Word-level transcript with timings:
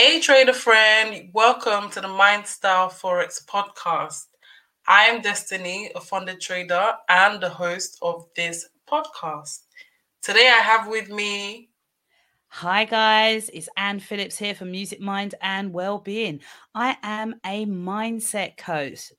Hey, 0.00 0.20
trader 0.20 0.52
friend, 0.52 1.28
welcome 1.34 1.90
to 1.90 2.00
the 2.00 2.06
Mindstyle 2.06 2.88
Forex 2.88 3.44
podcast. 3.44 4.26
I 4.86 5.06
am 5.06 5.20
Destiny, 5.20 5.90
a 5.92 6.00
funded 6.00 6.40
trader 6.40 6.92
and 7.08 7.40
the 7.40 7.48
host 7.48 7.98
of 8.00 8.26
this 8.36 8.68
podcast. 8.88 9.62
Today 10.22 10.54
I 10.56 10.62
have 10.62 10.86
with 10.86 11.10
me. 11.10 11.70
Hi, 12.46 12.84
guys, 12.84 13.50
it's 13.52 13.68
Ann 13.76 13.98
Phillips 13.98 14.38
here 14.38 14.54
for 14.54 14.66
Music 14.66 15.00
Mind 15.00 15.34
and 15.42 15.72
Wellbeing. 15.72 16.42
I 16.76 16.96
am 17.02 17.34
a 17.44 17.66
mindset 17.66 18.56
coach. 18.56 19.10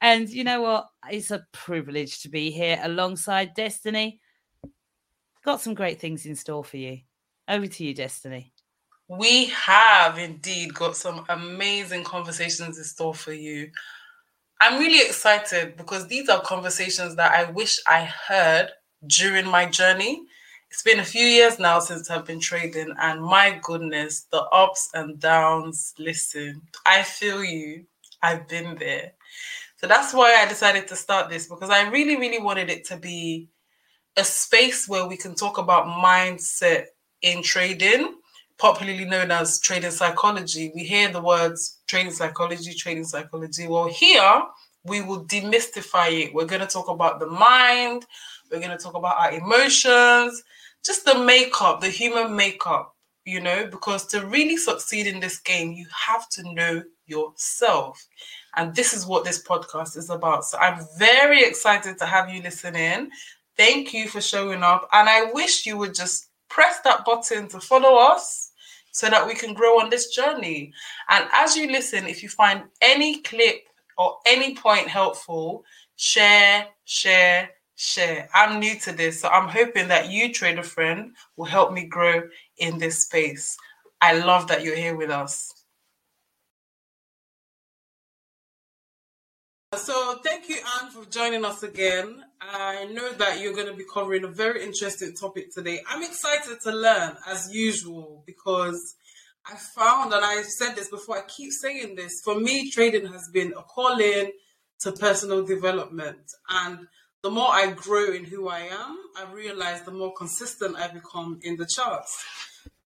And 0.00 0.26
you 0.26 0.42
know 0.42 0.62
what? 0.62 0.88
It's 1.10 1.30
a 1.30 1.44
privilege 1.52 2.22
to 2.22 2.30
be 2.30 2.50
here 2.50 2.80
alongside 2.82 3.52
Destiny. 3.52 4.22
Got 5.44 5.60
some 5.60 5.74
great 5.74 6.00
things 6.00 6.24
in 6.24 6.34
store 6.34 6.64
for 6.64 6.78
you. 6.78 7.00
Over 7.46 7.66
to 7.66 7.84
you, 7.84 7.92
Destiny. 7.92 8.51
We 9.08 9.46
have 9.46 10.18
indeed 10.18 10.74
got 10.74 10.96
some 10.96 11.24
amazing 11.28 12.04
conversations 12.04 12.78
in 12.78 12.84
store 12.84 13.14
for 13.14 13.32
you. 13.32 13.70
I'm 14.60 14.78
really 14.78 15.06
excited 15.06 15.76
because 15.76 16.06
these 16.08 16.28
are 16.28 16.40
conversations 16.42 17.16
that 17.16 17.32
I 17.32 17.50
wish 17.50 17.80
I 17.86 18.04
heard 18.04 18.70
during 19.06 19.46
my 19.46 19.66
journey. 19.66 20.24
It's 20.70 20.82
been 20.82 21.00
a 21.00 21.04
few 21.04 21.26
years 21.26 21.58
now 21.58 21.80
since 21.80 22.10
I've 22.10 22.24
been 22.24 22.40
trading, 22.40 22.94
and 22.98 23.22
my 23.22 23.58
goodness, 23.62 24.22
the 24.32 24.42
ups 24.44 24.90
and 24.94 25.20
downs. 25.20 25.94
Listen, 25.98 26.62
I 26.86 27.02
feel 27.02 27.44
you. 27.44 27.84
I've 28.22 28.48
been 28.48 28.76
there. 28.78 29.12
So 29.76 29.86
that's 29.88 30.14
why 30.14 30.36
I 30.36 30.46
decided 30.48 30.88
to 30.88 30.96
start 30.96 31.28
this 31.28 31.48
because 31.48 31.70
I 31.70 31.88
really, 31.90 32.16
really 32.16 32.40
wanted 32.40 32.70
it 32.70 32.84
to 32.86 32.96
be 32.96 33.48
a 34.16 34.24
space 34.24 34.88
where 34.88 35.06
we 35.06 35.16
can 35.16 35.34
talk 35.34 35.58
about 35.58 35.86
mindset 35.86 36.86
in 37.22 37.42
trading, 37.42 38.16
popularly 38.62 39.04
known 39.04 39.32
as 39.32 39.58
trading 39.58 39.90
psychology. 39.90 40.70
We 40.72 40.84
hear 40.84 41.10
the 41.10 41.20
words 41.20 41.80
trading 41.88 42.12
psychology, 42.12 42.72
trading 42.74 43.02
psychology. 43.02 43.66
Well, 43.66 43.88
here 43.88 44.42
we 44.84 45.02
will 45.02 45.24
demystify 45.24 46.26
it. 46.26 46.32
We're 46.32 46.46
going 46.46 46.60
to 46.60 46.68
talk 46.68 46.88
about 46.88 47.18
the 47.18 47.26
mind, 47.26 48.06
we're 48.52 48.60
going 48.60 48.70
to 48.70 48.78
talk 48.78 48.94
about 48.94 49.18
our 49.18 49.32
emotions, 49.32 50.44
just 50.84 51.04
the 51.04 51.18
makeup, 51.18 51.80
the 51.80 51.88
human 51.88 52.36
makeup, 52.36 52.94
you 53.24 53.40
know, 53.40 53.66
because 53.66 54.06
to 54.06 54.24
really 54.26 54.56
succeed 54.56 55.08
in 55.08 55.18
this 55.18 55.40
game, 55.40 55.72
you 55.72 55.86
have 56.06 56.28
to 56.28 56.54
know 56.54 56.84
yourself. 57.06 58.06
And 58.54 58.72
this 58.76 58.94
is 58.94 59.06
what 59.06 59.24
this 59.24 59.42
podcast 59.42 59.96
is 59.96 60.08
about. 60.08 60.44
So 60.44 60.56
I'm 60.58 60.86
very 60.98 61.42
excited 61.42 61.98
to 61.98 62.06
have 62.06 62.30
you 62.30 62.40
listen 62.40 62.76
in. 62.76 63.10
Thank 63.56 63.92
you 63.92 64.06
for 64.06 64.20
showing 64.20 64.62
up. 64.62 64.88
And 64.92 65.08
I 65.08 65.32
wish 65.32 65.66
you 65.66 65.76
would 65.78 65.96
just 65.96 66.28
press 66.48 66.78
that 66.84 67.04
button 67.04 67.48
to 67.48 67.58
follow 67.58 67.96
us 67.96 68.50
so 68.92 69.10
that 69.10 69.26
we 69.26 69.34
can 69.34 69.54
grow 69.54 69.80
on 69.80 69.90
this 69.90 70.14
journey. 70.14 70.72
And 71.08 71.26
as 71.32 71.56
you 71.56 71.70
listen, 71.70 72.06
if 72.06 72.22
you 72.22 72.28
find 72.28 72.62
any 72.80 73.20
clip 73.22 73.64
or 73.98 74.18
any 74.26 74.54
point 74.54 74.86
helpful, 74.86 75.64
share, 75.96 76.66
share, 76.84 77.50
share. 77.74 78.28
I'm 78.34 78.60
new 78.60 78.78
to 78.80 78.92
this, 78.92 79.20
so 79.20 79.28
I'm 79.28 79.48
hoping 79.48 79.88
that 79.88 80.10
you, 80.10 80.32
trader 80.32 80.62
friend, 80.62 81.16
will 81.36 81.46
help 81.46 81.72
me 81.72 81.86
grow 81.86 82.22
in 82.58 82.78
this 82.78 83.02
space. 83.02 83.56
I 84.00 84.18
love 84.18 84.46
that 84.48 84.62
you're 84.62 84.76
here 84.76 84.96
with 84.96 85.10
us. 85.10 85.61
So, 89.74 90.18
thank 90.22 90.50
you, 90.50 90.56
Ann, 90.56 90.90
for 90.90 91.08
joining 91.08 91.46
us 91.46 91.62
again. 91.62 92.22
I 92.42 92.84
know 92.92 93.10
that 93.14 93.40
you're 93.40 93.54
going 93.54 93.68
to 93.68 93.72
be 93.72 93.86
covering 93.92 94.22
a 94.22 94.28
very 94.28 94.62
interesting 94.62 95.14
topic 95.14 95.54
today. 95.54 95.80
I'm 95.88 96.02
excited 96.02 96.60
to 96.64 96.72
learn, 96.72 97.16
as 97.26 97.50
usual, 97.50 98.22
because 98.26 98.96
I 99.46 99.56
found, 99.74 100.12
and 100.12 100.22
I've 100.22 100.44
said 100.44 100.74
this 100.74 100.90
before, 100.90 101.16
I 101.16 101.22
keep 101.22 101.52
saying 101.52 101.94
this, 101.94 102.20
for 102.22 102.38
me, 102.38 102.70
trading 102.70 103.06
has 103.06 103.30
been 103.32 103.54
a 103.56 103.62
calling 103.62 104.32
to 104.80 104.92
personal 104.92 105.42
development. 105.42 106.30
And 106.50 106.86
the 107.22 107.30
more 107.30 107.48
I 107.50 107.72
grow 107.72 108.12
in 108.12 108.24
who 108.24 108.48
I 108.48 108.60
am, 108.60 108.98
I 109.16 109.32
realize 109.32 109.84
the 109.84 109.90
more 109.90 110.12
consistent 110.12 110.76
I 110.76 110.88
become 110.88 111.40
in 111.42 111.56
the 111.56 111.66
charts. 111.66 112.22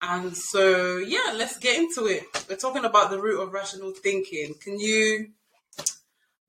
And 0.01 0.37
so, 0.37 0.99
yeah, 0.99 1.35
let's 1.35 1.59
get 1.59 1.79
into 1.79 2.07
it. 2.07 2.23
We're 2.49 2.57
talking 2.57 2.85
about 2.85 3.11
the 3.11 3.21
root 3.21 3.43
of 3.43 3.53
rational 3.53 3.91
thinking. 3.91 4.55
Can 4.63 4.79
you 4.79 5.31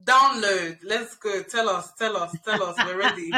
Download. 0.04 0.78
Let's 0.84 1.16
go. 1.16 1.42
Tell 1.44 1.70
us, 1.70 1.92
tell 1.98 2.18
us, 2.18 2.36
tell 2.46 2.64
us. 2.64 2.76
We're 2.78 2.98
ready. 2.98 3.32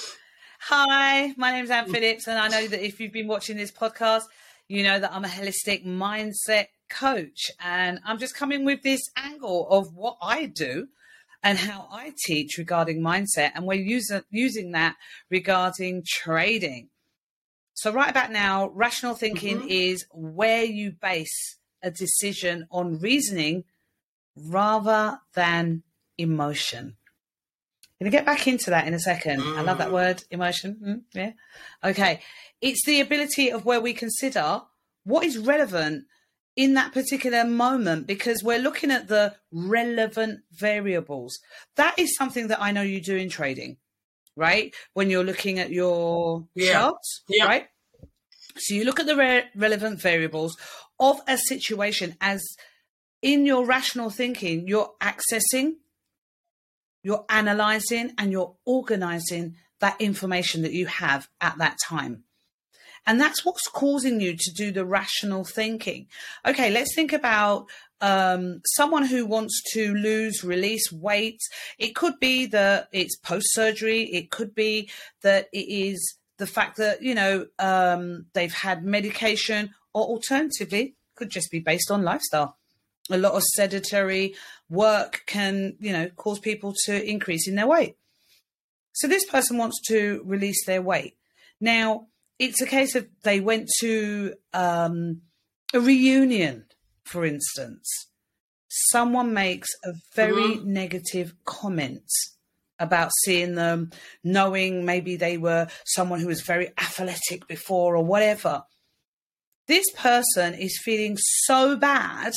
Hi, 0.60 1.34
my 1.36 1.52
name 1.52 1.64
is 1.64 1.70
Ann 1.70 1.90
Phillips, 1.92 2.28
and 2.28 2.38
I 2.38 2.48
know 2.48 2.66
that 2.66 2.84
if 2.84 3.00
you've 3.00 3.12
been 3.12 3.26
watching 3.26 3.56
this 3.56 3.70
podcast, 3.70 4.24
you 4.68 4.82
know 4.82 4.98
that 4.98 5.12
I'm 5.12 5.24
a 5.24 5.28
holistic 5.28 5.84
mindset 5.84 6.66
coach. 6.88 7.50
And 7.60 8.00
I'm 8.04 8.18
just 8.18 8.34
coming 8.34 8.64
with 8.64 8.82
this 8.82 9.02
angle 9.16 9.68
of 9.68 9.94
what 9.94 10.16
I 10.22 10.46
do 10.46 10.88
and 11.42 11.58
how 11.58 11.88
I 11.90 12.12
teach 12.24 12.58
regarding 12.58 13.00
mindset. 13.00 13.52
And 13.54 13.66
we're 13.66 13.74
using, 13.74 14.22
using 14.30 14.72
that 14.72 14.96
regarding 15.30 16.04
trading. 16.06 16.88
So, 17.74 17.92
right 17.92 18.10
about 18.10 18.30
now, 18.30 18.70
rational 18.74 19.14
thinking 19.14 19.58
mm-hmm. 19.58 19.68
is 19.68 20.06
where 20.12 20.64
you 20.64 20.92
base 20.92 21.58
a 21.82 21.90
decision 21.90 22.66
on 22.70 22.98
reasoning 22.98 23.64
rather 24.36 25.20
than 25.34 25.82
emotion. 26.18 26.96
I'm 28.00 28.06
Gonna 28.06 28.10
get 28.10 28.26
back 28.26 28.48
into 28.48 28.70
that 28.70 28.86
in 28.86 28.94
a 28.94 28.98
second. 28.98 29.40
Mm. 29.40 29.58
I 29.58 29.62
love 29.62 29.78
that 29.78 29.88
mm. 29.88 29.92
word, 29.92 30.24
emotion. 30.30 30.80
Mm, 30.84 31.02
yeah. 31.14 31.32
Okay. 31.84 32.20
It's 32.60 32.84
the 32.84 33.00
ability 33.00 33.50
of 33.50 33.64
where 33.64 33.80
we 33.80 33.92
consider 33.92 34.62
what 35.04 35.24
is 35.24 35.38
relevant 35.38 36.04
in 36.56 36.74
that 36.74 36.92
particular 36.92 37.44
moment 37.44 38.06
because 38.06 38.42
we're 38.42 38.58
looking 38.58 38.90
at 38.90 39.08
the 39.08 39.34
relevant 39.52 40.40
variables. 40.52 41.38
That 41.76 41.98
is 41.98 42.16
something 42.16 42.48
that 42.48 42.60
I 42.60 42.72
know 42.72 42.82
you 42.82 43.00
do 43.00 43.16
in 43.16 43.30
trading, 43.30 43.78
right? 44.36 44.74
When 44.94 45.08
you're 45.08 45.24
looking 45.24 45.58
at 45.58 45.70
your 45.70 46.46
yeah. 46.54 46.72
charts, 46.72 47.22
yeah. 47.28 47.46
right? 47.46 47.66
So 48.56 48.74
you 48.74 48.84
look 48.84 49.00
at 49.00 49.06
the 49.06 49.16
re- 49.16 49.44
relevant 49.56 50.00
variables 50.00 50.56
of 50.98 51.20
a 51.26 51.38
situation 51.38 52.16
as 52.20 52.42
in 53.22 53.46
your 53.46 53.64
rational 53.64 54.10
thinking, 54.10 54.66
you're 54.66 54.92
accessing, 55.00 55.76
you're 57.02 57.24
analyzing, 57.28 58.12
and 58.18 58.32
you're 58.32 58.54
organizing 58.64 59.56
that 59.80 60.00
information 60.00 60.62
that 60.62 60.72
you 60.72 60.86
have 60.86 61.28
at 61.40 61.56
that 61.58 61.78
time. 61.88 62.24
And 63.06 63.20
that's 63.20 63.44
what's 63.44 63.66
causing 63.66 64.20
you 64.20 64.36
to 64.36 64.52
do 64.52 64.70
the 64.70 64.84
rational 64.84 65.44
thinking. 65.44 66.06
Okay, 66.46 66.70
let's 66.70 66.94
think 66.94 67.12
about 67.12 67.66
um, 68.00 68.60
someone 68.64 69.04
who 69.04 69.26
wants 69.26 69.60
to 69.72 69.94
lose, 69.94 70.44
release 70.44 70.92
weight. 70.92 71.40
It 71.78 71.96
could 71.96 72.20
be 72.20 72.46
that 72.46 72.88
it's 72.92 73.16
post 73.16 73.52
surgery. 73.52 74.02
It 74.02 74.30
could 74.30 74.54
be 74.54 74.88
that 75.22 75.48
it 75.52 75.68
is 75.68 76.16
the 76.38 76.46
fact 76.46 76.76
that, 76.76 77.02
you 77.02 77.14
know, 77.14 77.46
um, 77.58 78.26
they've 78.34 78.54
had 78.54 78.84
medication, 78.84 79.70
or 79.92 80.04
alternatively, 80.04 80.94
could 81.16 81.30
just 81.30 81.50
be 81.50 81.60
based 81.60 81.90
on 81.90 82.02
lifestyle 82.02 82.56
a 83.12 83.18
lot 83.18 83.32
of 83.32 83.42
sedentary 83.42 84.34
work 84.68 85.22
can, 85.26 85.76
you 85.80 85.92
know, 85.92 86.08
cause 86.16 86.38
people 86.38 86.74
to 86.86 87.08
increase 87.08 87.46
in 87.48 87.54
their 87.54 87.66
weight. 87.66 87.96
So 88.92 89.08
this 89.08 89.24
person 89.24 89.58
wants 89.58 89.80
to 89.88 90.22
release 90.24 90.64
their 90.66 90.82
weight. 90.82 91.16
Now, 91.60 92.08
it's 92.38 92.60
a 92.60 92.66
case 92.66 92.94
of 92.94 93.06
they 93.22 93.40
went 93.40 93.70
to 93.80 94.34
um, 94.52 95.22
a 95.72 95.80
reunion, 95.80 96.66
for 97.04 97.24
instance. 97.24 97.88
Someone 98.68 99.34
makes 99.34 99.68
a 99.84 99.92
very 100.14 100.56
mm-hmm. 100.56 100.72
negative 100.72 101.34
comment 101.44 102.10
about 102.78 103.10
seeing 103.24 103.54
them, 103.54 103.90
knowing 104.24 104.84
maybe 104.84 105.16
they 105.16 105.38
were 105.38 105.68
someone 105.84 106.20
who 106.20 106.26
was 106.26 106.42
very 106.42 106.68
athletic 106.78 107.46
before 107.46 107.96
or 107.96 108.04
whatever. 108.04 108.64
This 109.68 109.84
person 109.96 110.54
is 110.54 110.80
feeling 110.82 111.16
so 111.18 111.76
bad 111.76 112.32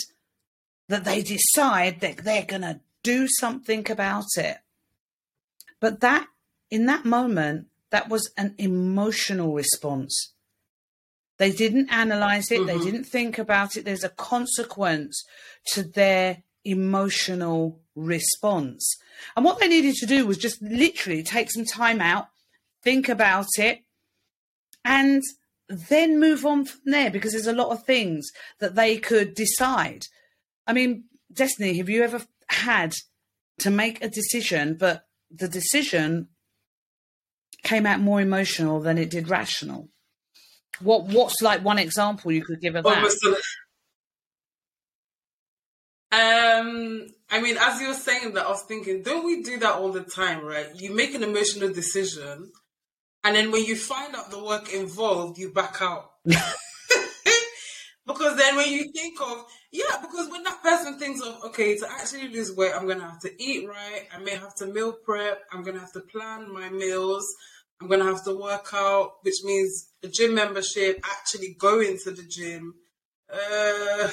that 0.89 1.05
they 1.05 1.21
decide 1.21 2.01
that 2.01 2.17
they're 2.17 2.45
going 2.45 2.61
to 2.61 2.81
do 3.03 3.27
something 3.27 3.89
about 3.89 4.25
it. 4.37 4.57
But 5.79 6.01
that, 6.01 6.27
in 6.69 6.85
that 6.85 7.05
moment, 7.05 7.67
that 7.91 8.09
was 8.09 8.31
an 8.37 8.55
emotional 8.57 9.53
response. 9.53 10.33
They 11.37 11.51
didn't 11.51 11.89
analyze 11.91 12.51
it, 12.51 12.59
mm-hmm. 12.59 12.67
they 12.67 12.83
didn't 12.83 13.05
think 13.05 13.37
about 13.37 13.75
it. 13.75 13.85
There's 13.85 14.03
a 14.03 14.09
consequence 14.09 15.23
to 15.73 15.83
their 15.83 16.43
emotional 16.63 17.79
response. 17.95 18.97
And 19.35 19.45
what 19.45 19.59
they 19.59 19.67
needed 19.67 19.95
to 19.95 20.05
do 20.05 20.25
was 20.25 20.37
just 20.37 20.61
literally 20.61 21.23
take 21.23 21.51
some 21.51 21.65
time 21.65 22.01
out, 22.01 22.27
think 22.83 23.09
about 23.09 23.47
it, 23.57 23.83
and 24.83 25.21
then 25.69 26.19
move 26.19 26.45
on 26.45 26.65
from 26.65 26.79
there 26.85 27.09
because 27.09 27.31
there's 27.31 27.47
a 27.47 27.53
lot 27.53 27.71
of 27.71 27.83
things 27.83 28.29
that 28.59 28.75
they 28.75 28.97
could 28.97 29.33
decide. 29.35 30.03
I 30.67 30.73
mean, 30.73 31.05
Destiny, 31.31 31.77
have 31.77 31.89
you 31.89 32.03
ever 32.03 32.21
had 32.47 32.93
to 33.59 33.69
make 33.69 34.03
a 34.03 34.09
decision, 34.09 34.75
but 34.75 35.05
the 35.31 35.47
decision 35.47 36.29
came 37.63 37.85
out 37.85 37.99
more 37.99 38.21
emotional 38.21 38.79
than 38.79 38.97
it 38.97 39.09
did 39.09 39.29
rational? 39.29 39.89
What 40.79 41.05
What's 41.05 41.41
like 41.41 41.63
one 41.63 41.79
example 41.79 42.31
you 42.31 42.43
could 42.43 42.61
give 42.61 42.75
of 42.75 42.83
that? 42.83 43.41
Um, 46.11 47.07
I 47.29 47.41
mean, 47.41 47.57
as 47.59 47.81
you 47.81 47.89
were 47.89 47.93
saying 47.93 48.33
that, 48.33 48.45
I 48.45 48.49
was 48.49 48.63
thinking, 48.63 49.01
don't 49.01 49.25
we 49.25 49.41
do 49.41 49.59
that 49.59 49.73
all 49.73 49.91
the 49.91 50.03
time, 50.03 50.45
right? 50.45 50.67
You 50.75 50.95
make 50.95 51.13
an 51.13 51.23
emotional 51.23 51.73
decision, 51.73 52.51
and 53.23 53.35
then 53.35 53.51
when 53.51 53.65
you 53.65 53.75
find 53.75 54.15
out 54.15 54.31
the 54.31 54.43
work 54.43 54.71
involved, 54.73 55.37
you 55.37 55.51
back 55.51 55.81
out. 55.81 56.11
because 58.07 58.37
then 58.37 58.55
when 58.55 58.71
you 58.71 58.91
think 58.91 59.19
of, 59.21 59.45
yeah, 59.71 59.97
because 60.01 60.29
when 60.29 60.43
that 60.43 60.61
person 60.61 60.99
thinks 60.99 61.21
of, 61.21 61.43
okay, 61.45 61.75
to 61.77 61.91
actually 61.91 62.27
lose 62.29 62.55
weight, 62.55 62.71
I'm 62.75 62.85
going 62.85 62.99
to 62.99 63.05
have 63.05 63.19
to 63.21 63.43
eat 63.43 63.67
right. 63.67 64.03
I 64.13 64.19
may 64.19 64.35
have 64.35 64.53
to 64.55 64.67
meal 64.67 64.93
prep. 64.93 65.41
I'm 65.51 65.63
going 65.63 65.75
to 65.75 65.79
have 65.79 65.93
to 65.93 66.01
plan 66.01 66.53
my 66.53 66.69
meals. 66.69 67.27
I'm 67.81 67.87
going 67.87 67.99
to 67.99 68.05
have 68.05 68.23
to 68.25 68.37
work 68.37 68.69
out, 68.73 69.13
which 69.23 69.43
means 69.43 69.89
a 70.03 70.07
gym 70.07 70.35
membership, 70.35 70.99
actually 71.03 71.55
going 71.59 71.97
to 72.03 72.11
the 72.11 72.23
gym. 72.23 72.75
Uh, 73.33 74.09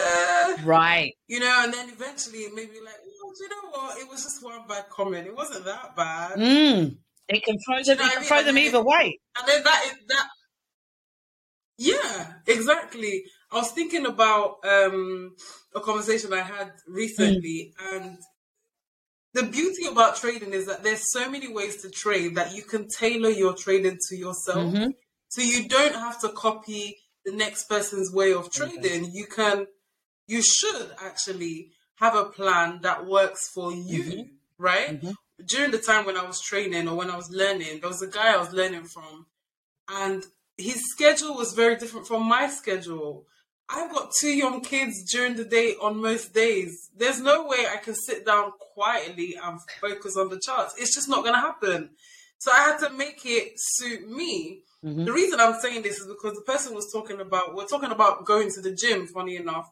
uh, 0.00 0.56
right. 0.64 1.14
You 1.26 1.40
know, 1.40 1.60
and 1.64 1.74
then 1.74 1.90
eventually 1.90 2.46
maybe 2.54 2.74
like, 2.84 2.94
oh, 3.04 3.32
do 3.36 3.44
you 3.44 3.50
know 3.50 3.70
what? 3.70 3.98
It 3.98 4.08
was 4.08 4.22
just 4.22 4.42
one 4.42 4.66
bad 4.68 4.88
comment. 4.88 5.26
It 5.26 5.36
wasn't 5.36 5.64
that 5.64 5.96
bad. 5.96 6.38
Mm. 6.38 6.96
It 7.28 7.44
can 7.44 7.56
throw 7.58 7.82
them, 7.82 7.98
it 8.06 8.12
can 8.12 8.22
throw 8.22 8.42
them 8.42 8.56
either 8.56 8.82
way. 8.82 9.18
And 9.38 9.48
then 9.48 9.62
that 9.64 9.84
is 9.86 9.94
that. 10.08 10.26
Yeah, 11.78 12.32
exactly. 12.46 13.24
I 13.50 13.56
was 13.56 13.70
thinking 13.70 14.04
about 14.04 14.56
um, 14.64 15.36
a 15.74 15.80
conversation 15.80 16.32
I 16.32 16.40
had 16.40 16.72
recently, 16.88 17.72
mm. 17.80 17.96
and 17.96 18.18
the 19.34 19.44
beauty 19.44 19.86
about 19.86 20.16
trading 20.16 20.52
is 20.52 20.66
that 20.66 20.82
there's 20.82 21.12
so 21.12 21.30
many 21.30 21.52
ways 21.52 21.82
to 21.82 21.90
trade 21.90 22.34
that 22.34 22.54
you 22.54 22.62
can 22.62 22.88
tailor 22.88 23.30
your 23.30 23.54
trading 23.54 23.98
to 24.08 24.16
yourself. 24.16 24.72
Mm-hmm. 24.72 24.90
So 25.28 25.42
you 25.42 25.68
don't 25.68 25.94
have 25.94 26.20
to 26.22 26.30
copy 26.30 26.96
the 27.24 27.32
next 27.32 27.68
person's 27.68 28.12
way 28.12 28.32
of 28.32 28.50
trading. 28.50 29.04
Okay. 29.04 29.10
You 29.12 29.26
can, 29.26 29.66
you 30.26 30.42
should 30.42 30.90
actually 31.00 31.70
have 31.96 32.16
a 32.16 32.24
plan 32.24 32.80
that 32.82 33.06
works 33.06 33.50
for 33.54 33.72
you, 33.72 34.02
mm-hmm. 34.02 34.22
right? 34.58 35.00
Mm-hmm. 35.00 35.10
During 35.46 35.70
the 35.70 35.78
time 35.78 36.06
when 36.06 36.16
I 36.16 36.24
was 36.24 36.40
training 36.40 36.88
or 36.88 36.96
when 36.96 37.10
I 37.10 37.16
was 37.16 37.30
learning, 37.30 37.80
there 37.80 37.90
was 37.90 38.02
a 38.02 38.08
guy 38.08 38.34
I 38.34 38.38
was 38.38 38.52
learning 38.52 38.84
from, 38.84 39.26
and 39.88 40.24
his 40.58 40.90
schedule 40.90 41.34
was 41.34 41.54
very 41.54 41.76
different 41.76 42.06
from 42.06 42.28
my 42.28 42.48
schedule. 42.48 43.26
I've 43.70 43.92
got 43.92 44.12
two 44.18 44.34
young 44.34 44.60
kids 44.60 45.04
during 45.10 45.36
the 45.36 45.44
day 45.44 45.74
on 45.80 46.00
most 46.02 46.34
days. 46.34 46.90
There's 46.96 47.20
no 47.20 47.46
way 47.46 47.66
I 47.70 47.76
can 47.76 47.94
sit 47.94 48.26
down 48.26 48.52
quietly 48.74 49.36
and 49.42 49.60
focus 49.80 50.16
on 50.16 50.30
the 50.30 50.40
charts. 50.40 50.74
It's 50.78 50.94
just 50.94 51.08
not 51.08 51.22
going 51.22 51.34
to 51.34 51.40
happen. 51.40 51.90
So 52.38 52.50
I 52.52 52.60
had 52.60 52.78
to 52.78 52.90
make 52.90 53.20
it 53.24 53.52
suit 53.56 54.10
me. 54.10 54.62
Mm-hmm. 54.84 55.04
The 55.04 55.12
reason 55.12 55.40
I'm 55.40 55.60
saying 55.60 55.82
this 55.82 56.00
is 56.00 56.06
because 56.06 56.34
the 56.34 56.42
person 56.42 56.74
was 56.74 56.90
talking 56.92 57.20
about, 57.20 57.54
we're 57.54 57.66
talking 57.66 57.90
about 57.90 58.24
going 58.24 58.50
to 58.52 58.60
the 58.60 58.72
gym, 58.74 59.06
funny 59.06 59.36
enough. 59.36 59.70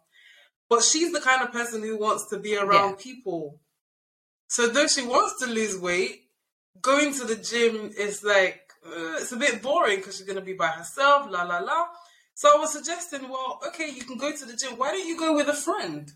But 0.68 0.82
she's 0.82 1.12
the 1.12 1.20
kind 1.20 1.42
of 1.42 1.52
person 1.52 1.82
who 1.82 1.98
wants 1.98 2.28
to 2.30 2.38
be 2.38 2.56
around 2.56 2.90
yeah. 2.90 2.96
people. 2.98 3.60
So 4.48 4.68
though 4.68 4.88
she 4.88 5.06
wants 5.06 5.38
to 5.42 5.50
lose 5.50 5.78
weight, 5.78 6.22
going 6.82 7.14
to 7.14 7.24
the 7.24 7.36
gym 7.36 7.92
is 7.96 8.22
like, 8.22 8.65
uh, 8.86 9.18
it's 9.20 9.32
a 9.32 9.36
bit 9.36 9.62
boring 9.62 9.98
because 9.98 10.16
she's 10.16 10.26
going 10.26 10.38
to 10.38 10.44
be 10.44 10.54
by 10.54 10.68
herself, 10.68 11.30
la 11.30 11.42
la 11.42 11.58
la. 11.58 11.86
So 12.34 12.50
I 12.54 12.58
was 12.58 12.72
suggesting, 12.72 13.28
well, 13.28 13.60
okay, 13.68 13.88
you 13.90 14.04
can 14.04 14.18
go 14.18 14.30
to 14.30 14.44
the 14.44 14.56
gym. 14.56 14.76
Why 14.76 14.90
don't 14.90 15.06
you 15.06 15.18
go 15.18 15.34
with 15.34 15.48
a 15.48 15.54
friend? 15.54 16.10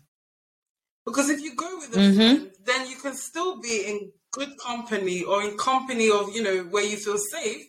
Because 1.05 1.29
if 1.29 1.41
you 1.41 1.55
go 1.55 1.77
with 1.77 1.95
a 1.95 1.99
mm-hmm. 1.99 2.15
friend, 2.15 2.51
then 2.63 2.87
you 2.87 2.95
can 2.95 3.15
still 3.15 3.59
be 3.59 3.83
in 3.87 4.11
good 4.31 4.57
company 4.59 5.23
or 5.23 5.43
in 5.43 5.57
company 5.57 6.11
of, 6.11 6.33
you 6.35 6.43
know, 6.43 6.59
where 6.69 6.85
you 6.85 6.97
feel 6.97 7.17
safe, 7.17 7.65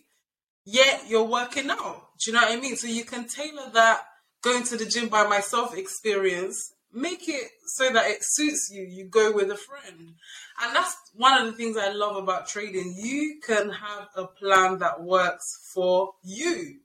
yet 0.65 1.05
you're 1.07 1.23
working 1.23 1.69
out. 1.69 2.09
Do 2.19 2.31
you 2.31 2.33
know 2.33 2.43
what 2.43 2.57
I 2.57 2.61
mean? 2.61 2.75
So 2.75 2.87
you 2.87 3.03
can 3.03 3.27
tailor 3.27 3.69
that 3.73 4.01
going 4.43 4.63
to 4.65 4.77
the 4.77 4.85
gym 4.85 5.09
by 5.09 5.25
myself 5.25 5.75
experience, 5.75 6.73
make 6.93 7.27
it 7.27 7.49
so 7.65 7.91
that 7.91 8.09
it 8.09 8.19
suits 8.21 8.69
you. 8.71 8.83
You 8.83 9.05
go 9.05 9.31
with 9.31 9.49
a 9.51 9.57
friend. 9.57 10.13
And 10.61 10.75
that's 10.75 10.95
one 11.15 11.41
of 11.41 11.45
the 11.45 11.53
things 11.53 11.77
I 11.77 11.91
love 11.91 12.15
about 12.15 12.47
trading. 12.47 12.95
You 12.97 13.39
can 13.45 13.69
have 13.69 14.07
a 14.15 14.27
plan 14.27 14.79
that 14.79 15.01
works 15.01 15.45
for 15.73 16.13
you. 16.23 16.79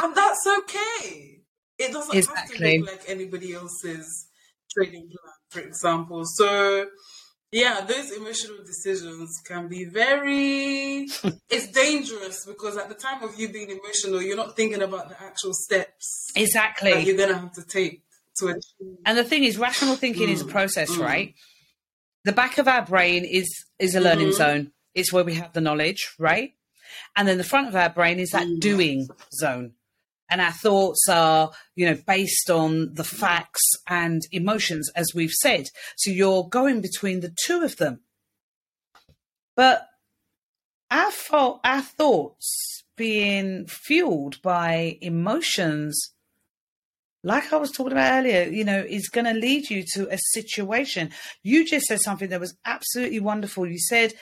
And 0.00 0.14
that's 0.14 0.46
okay. 0.58 1.40
It 1.78 1.92
doesn't 1.92 2.16
exactly. 2.16 2.56
have 2.56 2.72
to 2.74 2.80
look 2.80 2.90
like 2.90 3.08
anybody 3.08 3.54
else's 3.54 4.28
trading 4.72 5.08
plan, 5.08 5.34
for 5.50 5.60
example. 5.60 6.22
So 6.24 6.86
yeah, 7.50 7.80
those 7.80 8.12
emotional 8.12 8.58
decisions 8.64 9.40
can 9.46 9.68
be 9.68 9.84
very 9.84 11.06
it's 11.50 11.68
dangerous 11.68 12.44
because 12.44 12.76
at 12.76 12.88
the 12.88 12.94
time 12.94 13.22
of 13.22 13.38
you 13.38 13.48
being 13.48 13.70
emotional, 13.70 14.20
you're 14.20 14.36
not 14.36 14.56
thinking 14.56 14.82
about 14.82 15.08
the 15.08 15.22
actual 15.22 15.54
steps. 15.54 16.30
Exactly. 16.36 16.92
That 16.92 17.04
you're 17.04 17.16
gonna 17.16 17.38
have 17.38 17.52
to 17.52 17.64
take 17.64 18.02
to 18.40 18.48
achieve. 18.48 18.98
And 19.04 19.16
the 19.16 19.24
thing 19.24 19.44
is 19.44 19.58
rational 19.58 19.96
thinking 19.96 20.28
mm. 20.28 20.32
is 20.32 20.42
a 20.42 20.44
mm, 20.44 20.50
process, 20.50 20.90
mm. 20.90 21.04
right? 21.04 21.34
The 22.24 22.32
back 22.32 22.58
of 22.58 22.68
our 22.68 22.84
brain 22.84 23.24
is 23.24 23.48
is 23.78 23.94
a 23.94 24.00
learning 24.00 24.28
mm-hmm. 24.28 24.36
zone. 24.36 24.72
It's 24.94 25.12
where 25.12 25.24
we 25.24 25.34
have 25.34 25.52
the 25.52 25.60
knowledge, 25.60 26.14
right? 26.18 26.52
And 27.16 27.28
then 27.28 27.38
the 27.38 27.44
front 27.44 27.68
of 27.68 27.76
our 27.76 27.90
brain 27.90 28.18
is 28.18 28.30
that 28.30 28.46
mm. 28.46 28.60
doing 28.60 29.08
zone 29.32 29.72
and 30.30 30.40
our 30.40 30.52
thoughts 30.52 31.08
are 31.08 31.52
you 31.74 31.86
know 31.86 31.98
based 32.06 32.50
on 32.50 32.92
the 32.94 33.04
facts 33.04 33.62
and 33.88 34.22
emotions 34.30 34.90
as 34.94 35.14
we've 35.14 35.30
said 35.30 35.64
so 35.96 36.10
you're 36.10 36.46
going 36.46 36.82
between 36.82 37.20
the 37.20 37.34
two 37.46 37.62
of 37.62 37.76
them 37.78 38.00
but 39.56 39.88
our 40.90 41.10
fault, 41.10 41.60
our 41.64 41.82
thoughts 41.82 42.84
being 42.96 43.66
fueled 43.66 44.40
by 44.42 44.98
emotions 45.00 46.12
like 47.24 47.52
I 47.52 47.56
was 47.56 47.72
talking 47.72 47.92
about 47.92 48.24
earlier, 48.24 48.44
you 48.44 48.64
know, 48.64 48.78
is 48.78 49.08
going 49.08 49.24
to 49.24 49.34
lead 49.34 49.70
you 49.70 49.84
to 49.94 50.08
a 50.12 50.18
situation. 50.32 51.10
You 51.42 51.66
just 51.66 51.86
said 51.86 52.00
something 52.00 52.28
that 52.28 52.40
was 52.40 52.56
absolutely 52.64 53.20
wonderful. 53.20 53.66
You 53.66 53.78
said 53.78 54.14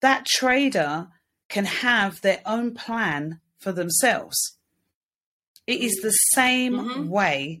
that 0.00 0.26
trader 0.26 1.08
can 1.48 1.64
have 1.64 2.20
their 2.20 2.40
own 2.46 2.74
plan 2.74 3.40
for 3.58 3.72
themselves. 3.72 4.56
It 5.66 5.80
is 5.80 5.94
the 5.96 6.10
same 6.10 6.74
mm-hmm. 6.74 7.08
way 7.08 7.60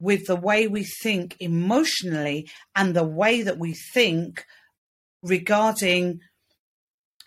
with 0.00 0.26
the 0.26 0.36
way 0.36 0.68
we 0.68 0.84
think 0.84 1.36
emotionally 1.40 2.48
and 2.76 2.94
the 2.94 3.04
way 3.04 3.42
that 3.42 3.58
we 3.58 3.74
think 3.92 4.44
regarding 5.22 6.20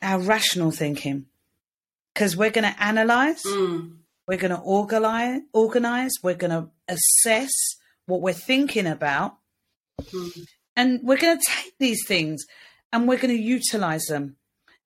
our 0.02 0.20
rational 0.20 0.72
thinking. 0.72 1.26
Because 2.14 2.36
we're 2.36 2.50
going 2.50 2.72
to 2.72 2.84
analyze, 2.84 3.42
mm. 3.44 3.98
We're 4.32 4.38
going 4.38 4.56
to 4.56 4.62
organize, 4.62 5.42
organize, 5.52 6.12
we're 6.24 6.34
going 6.34 6.52
to 6.52 6.70
assess 6.88 7.52
what 8.06 8.22
we're 8.22 8.32
thinking 8.32 8.88
about, 8.88 9.36
mm. 10.02 10.48
and 10.74 11.02
we're 11.04 11.18
going 11.18 11.38
to 11.38 11.46
take 11.46 11.74
these 11.80 12.08
things 12.08 12.46
and 12.94 13.10
we're 13.10 13.18
going 13.18 13.36
to 13.36 13.44
utilize 13.44 14.06
them. 14.06 14.38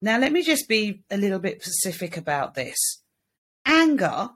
Now, 0.02 0.18
let 0.18 0.32
me 0.32 0.42
just 0.42 0.68
be 0.68 1.04
a 1.12 1.18
little 1.18 1.38
bit 1.38 1.62
specific 1.62 2.18
about 2.18 2.56
this. 2.56 2.76
Anger 3.68 4.32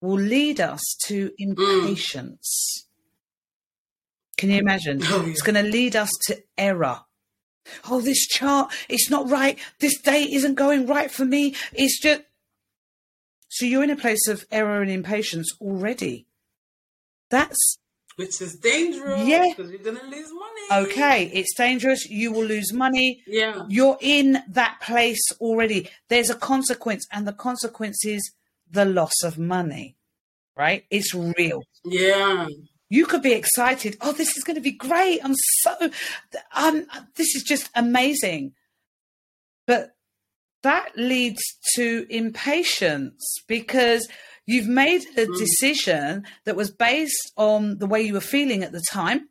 will 0.00 0.20
lead 0.20 0.60
us 0.60 0.82
to 1.06 1.32
impatience. 1.36 2.86
Mm. 2.86 4.36
Can 4.36 4.50
you 4.50 4.58
imagine? 4.58 5.00
Oh, 5.02 5.22
yeah. 5.22 5.32
It's 5.32 5.42
going 5.42 5.56
to 5.56 5.68
lead 5.68 5.96
us 5.96 6.10
to 6.28 6.40
error. 6.56 7.00
Oh, 7.90 8.00
this 8.00 8.24
chart, 8.28 8.72
it's 8.88 9.10
not 9.10 9.28
right. 9.28 9.58
This 9.80 10.00
date 10.00 10.30
isn't 10.30 10.54
going 10.54 10.86
right 10.86 11.10
for 11.10 11.24
me. 11.24 11.56
It's 11.72 12.00
just. 12.00 12.22
So 13.54 13.66
you're 13.66 13.84
in 13.84 13.90
a 13.90 13.96
place 13.96 14.26
of 14.26 14.44
error 14.50 14.82
and 14.82 14.90
impatience 14.90 15.52
already. 15.60 16.26
That's. 17.30 17.78
Which 18.16 18.40
is 18.42 18.56
dangerous. 18.56 19.24
Yeah. 19.28 19.46
Because 19.56 19.70
you're 19.70 19.78
going 19.78 19.96
to 19.96 20.06
lose 20.06 20.28
money. 20.32 20.86
Okay. 20.88 21.30
It's 21.32 21.54
dangerous. 21.54 22.10
You 22.10 22.32
will 22.32 22.44
lose 22.44 22.72
money. 22.72 23.22
Yeah. 23.28 23.64
You're 23.68 23.96
in 24.00 24.42
that 24.48 24.80
place 24.82 25.22
already. 25.40 25.88
There's 26.08 26.30
a 26.30 26.34
consequence, 26.34 27.06
and 27.12 27.28
the 27.28 27.32
consequence 27.32 28.04
is 28.04 28.28
the 28.68 28.84
loss 28.84 29.22
of 29.22 29.38
money, 29.38 29.94
right? 30.56 30.84
It's 30.90 31.14
real. 31.14 31.62
Yeah. 31.84 32.48
You 32.88 33.06
could 33.06 33.22
be 33.22 33.34
excited. 33.34 33.96
Oh, 34.00 34.10
this 34.10 34.36
is 34.36 34.42
going 34.42 34.56
to 34.56 34.60
be 34.60 34.72
great. 34.72 35.20
I'm 35.22 35.34
so, 35.62 35.90
um, 36.56 36.86
this 37.14 37.36
is 37.36 37.44
just 37.44 37.70
amazing. 37.76 38.54
But 39.64 39.94
that 40.64 40.96
leads 40.96 41.40
to 41.76 42.06
impatience 42.10 43.36
because 43.46 44.08
you've 44.46 44.66
made 44.66 45.02
a 45.16 45.26
mm. 45.26 45.38
decision 45.38 46.24
that 46.44 46.56
was 46.56 46.70
based 46.70 47.32
on 47.36 47.78
the 47.78 47.86
way 47.86 48.02
you 48.02 48.12
were 48.12 48.20
feeling 48.20 48.62
at 48.64 48.72
the 48.72 48.82
time 48.90 49.28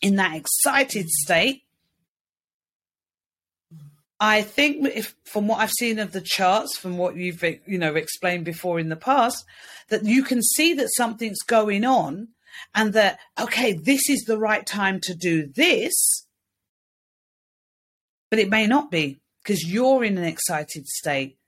in 0.00 0.16
that 0.16 0.34
excited 0.34 1.08
state. 1.08 1.62
I 4.20 4.42
think 4.42 4.84
if 4.86 5.14
from 5.24 5.46
what 5.46 5.60
I've 5.60 5.70
seen 5.70 5.98
of 5.98 6.12
the 6.12 6.20
charts, 6.20 6.76
from 6.76 6.98
what 6.98 7.16
you've 7.16 7.42
you 7.42 7.78
know 7.78 7.94
explained 7.94 8.44
before 8.44 8.80
in 8.80 8.88
the 8.88 8.96
past, 8.96 9.44
that 9.90 10.04
you 10.04 10.24
can 10.24 10.42
see 10.42 10.74
that 10.74 10.88
something's 10.96 11.42
going 11.46 11.84
on, 11.84 12.28
and 12.74 12.92
that 12.94 13.20
okay, 13.40 13.74
this 13.74 14.10
is 14.10 14.22
the 14.22 14.38
right 14.38 14.66
time 14.66 15.00
to 15.02 15.14
do 15.14 15.46
this, 15.46 16.26
but 18.28 18.40
it 18.40 18.50
may 18.50 18.66
not 18.66 18.90
be 18.90 19.20
because 19.48 19.66
you're 19.66 20.04
in 20.04 20.18
an 20.18 20.24
excited 20.24 20.86
state. 20.86 21.38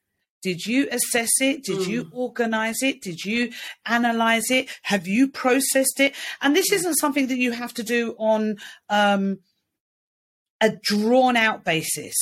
Did 0.42 0.64
you 0.64 0.88
assess 0.90 1.28
it? 1.42 1.64
Did 1.64 1.80
mm. 1.80 1.86
you 1.86 2.10
organize 2.12 2.82
it? 2.82 3.02
Did 3.02 3.26
you 3.26 3.52
analyze 3.84 4.50
it? 4.50 4.70
Have 4.84 5.06
you 5.06 5.28
processed 5.28 6.00
it? 6.00 6.14
And 6.40 6.56
this 6.56 6.72
isn't 6.72 6.94
something 6.94 7.26
that 7.26 7.36
you 7.36 7.52
have 7.52 7.74
to 7.74 7.82
do 7.82 8.16
on 8.18 8.56
um, 8.88 9.40
a 10.62 10.70
drawn 10.82 11.36
out 11.36 11.62
basis. 11.62 12.14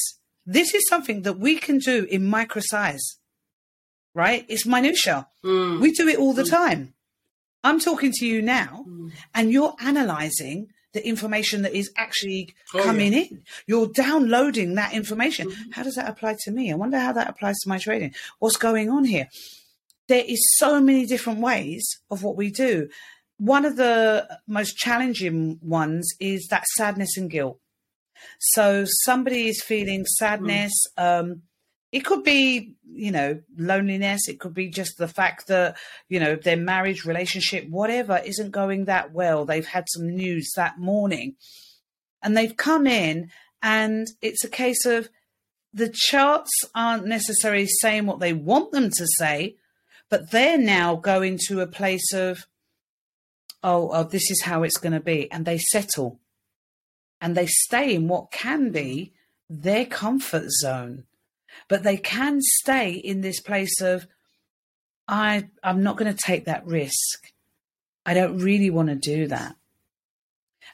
This 0.44 0.74
is 0.74 0.88
something 0.88 1.22
that 1.22 1.38
we 1.38 1.54
can 1.58 1.78
do 1.78 2.08
in 2.10 2.26
micro 2.26 2.60
size, 2.64 3.18
right? 4.16 4.44
It's 4.48 4.66
minutia. 4.66 5.28
Mm. 5.44 5.78
We 5.78 5.92
do 5.92 6.08
it 6.08 6.18
all 6.18 6.32
the 6.32 6.42
mm. 6.42 6.50
time. 6.50 6.94
I'm 7.62 7.78
talking 7.78 8.10
to 8.14 8.26
you 8.26 8.42
now, 8.42 8.84
mm. 8.88 9.12
and 9.32 9.52
you're 9.52 9.76
analyzing 9.80 10.70
the 10.92 11.06
information 11.06 11.62
that 11.62 11.74
is 11.74 11.90
actually 11.96 12.54
oh, 12.74 12.82
coming 12.82 13.12
yeah. 13.12 13.20
in. 13.20 13.42
You're 13.66 13.88
downloading 13.88 14.74
that 14.74 14.92
information. 14.94 15.48
Mm-hmm. 15.50 15.70
How 15.72 15.82
does 15.82 15.96
that 15.96 16.08
apply 16.08 16.36
to 16.40 16.50
me? 16.50 16.72
I 16.72 16.76
wonder 16.76 16.98
how 16.98 17.12
that 17.12 17.28
applies 17.28 17.58
to 17.60 17.68
my 17.68 17.78
trading. 17.78 18.14
What's 18.38 18.56
going 18.56 18.90
on 18.90 19.04
here? 19.04 19.28
There 20.08 20.24
is 20.26 20.42
so 20.56 20.80
many 20.80 21.04
different 21.04 21.40
ways 21.40 21.86
of 22.10 22.22
what 22.22 22.36
we 22.36 22.50
do. 22.50 22.88
One 23.36 23.64
of 23.64 23.76
the 23.76 24.38
most 24.46 24.76
challenging 24.76 25.58
ones 25.62 26.10
is 26.18 26.48
that 26.50 26.64
sadness 26.76 27.16
and 27.16 27.30
guilt. 27.30 27.60
So 28.40 28.84
somebody 29.04 29.48
is 29.48 29.62
feeling 29.62 30.04
sadness, 30.06 30.72
mm. 30.98 31.20
um, 31.20 31.42
it 31.92 32.00
could 32.00 32.24
be 32.24 32.74
you 32.90 33.10
know 33.10 33.40
loneliness. 33.56 34.28
It 34.28 34.40
could 34.40 34.54
be 34.54 34.68
just 34.68 34.98
the 34.98 35.08
fact 35.08 35.46
that 35.48 35.76
you 36.08 36.20
know 36.20 36.36
their 36.36 36.56
marriage 36.56 37.04
relationship 37.04 37.68
whatever 37.68 38.20
isn't 38.24 38.50
going 38.50 38.86
that 38.86 39.12
well. 39.12 39.44
They've 39.44 39.66
had 39.66 39.84
some 39.88 40.08
news 40.08 40.52
that 40.56 40.78
morning. 40.78 41.36
And 42.22 42.36
they've 42.36 42.56
come 42.56 42.88
in 42.88 43.30
and 43.62 44.08
it's 44.20 44.42
a 44.42 44.48
case 44.48 44.84
of 44.84 45.08
the 45.72 45.88
charts 45.88 46.50
aren't 46.74 47.06
necessarily 47.06 47.68
saying 47.80 48.06
what 48.06 48.18
they 48.18 48.32
want 48.32 48.72
them 48.72 48.90
to 48.90 49.06
say 49.18 49.54
but 50.08 50.30
they're 50.30 50.58
now 50.58 50.96
going 50.96 51.38
to 51.48 51.60
a 51.60 51.66
place 51.66 52.12
of 52.12 52.46
oh, 53.62 53.90
oh 53.92 54.04
this 54.04 54.30
is 54.30 54.42
how 54.42 54.62
it's 54.62 54.78
going 54.78 54.92
to 54.92 55.00
be 55.00 55.30
and 55.30 55.44
they 55.44 55.58
settle. 55.58 56.18
And 57.20 57.36
they 57.36 57.46
stay 57.46 57.96
in 57.96 58.06
what 58.06 58.30
can 58.30 58.70
be 58.70 59.12
their 59.50 59.84
comfort 59.84 60.50
zone 60.50 61.04
but 61.68 61.82
they 61.82 61.96
can 61.96 62.40
stay 62.40 62.92
in 62.92 63.20
this 63.20 63.40
place 63.40 63.80
of 63.80 64.06
I 65.06 65.48
I'm 65.62 65.82
not 65.82 65.96
going 65.96 66.14
to 66.14 66.22
take 66.22 66.44
that 66.44 66.66
risk. 66.66 67.32
I 68.04 68.14
don't 68.14 68.38
really 68.38 68.70
want 68.70 68.88
to 68.88 68.94
do 68.94 69.26
that. 69.28 69.56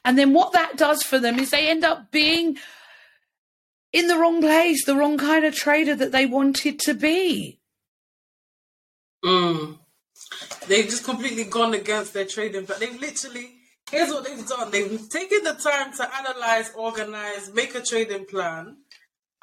And 0.04 0.19
then 0.19 0.35
what 0.35 0.52
that 0.52 0.76
does 0.76 1.02
for 1.02 1.19
them 1.19 1.38
is 1.38 1.50
they 1.50 1.69
end 1.69 1.85
up 1.85 2.11
being 2.11 2.59
in 3.93 4.09
the 4.09 4.19
wrong 4.19 4.40
place, 4.40 4.85
the 4.85 4.97
wrong 4.97 5.16
kind 5.16 5.45
of 5.45 5.54
trader 5.54 5.95
that 5.95 6.12
they 6.12 6.26
wanted 6.26 6.78
to 6.81 6.95
be. 6.95 7.61
Mm. 9.25 9.78
They've 10.66 10.85
just 10.85 11.04
completely 11.04 11.45
gone 11.45 11.75
against 11.75 12.12
their 12.12 12.26
trading, 12.26 12.64
but 12.64 12.81
they've 12.81 13.00
literally 13.00 13.52
here's 13.90 14.11
what 14.11 14.25
they've 14.25 14.47
done. 14.47 14.71
They've 14.71 15.09
taken 15.09 15.45
the 15.45 15.54
time 15.54 15.93
to 15.95 16.16
analyze, 16.16 16.73
organize, 16.75 17.52
make 17.54 17.75
a 17.75 17.83
trading 17.83 18.26
plan, 18.26 18.76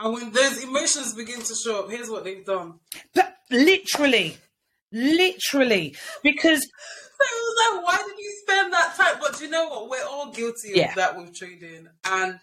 and 0.01 0.13
when 0.13 0.31
those 0.31 0.63
emotions 0.63 1.13
begin 1.13 1.41
to 1.41 1.55
show 1.55 1.83
up, 1.83 1.91
here's 1.91 2.09
what 2.09 2.23
they've 2.23 2.45
done. 2.45 2.79
But 3.13 3.35
literally, 3.51 4.37
literally, 4.91 5.95
because 6.23 6.59
it 7.19 7.19
was 7.19 7.75
like, 7.75 7.85
why 7.85 8.07
did 8.07 8.17
you 8.17 8.33
spend 8.41 8.73
that 8.73 8.95
time? 8.95 9.17
But 9.21 9.39
you 9.41 9.49
know 9.49 9.69
what? 9.69 9.89
We're 9.89 10.07
all 10.09 10.31
guilty 10.31 10.71
yeah. 10.73 10.89
of 10.89 10.95
that 10.95 11.17
with 11.17 11.35
trading, 11.35 11.87
and 12.05 12.39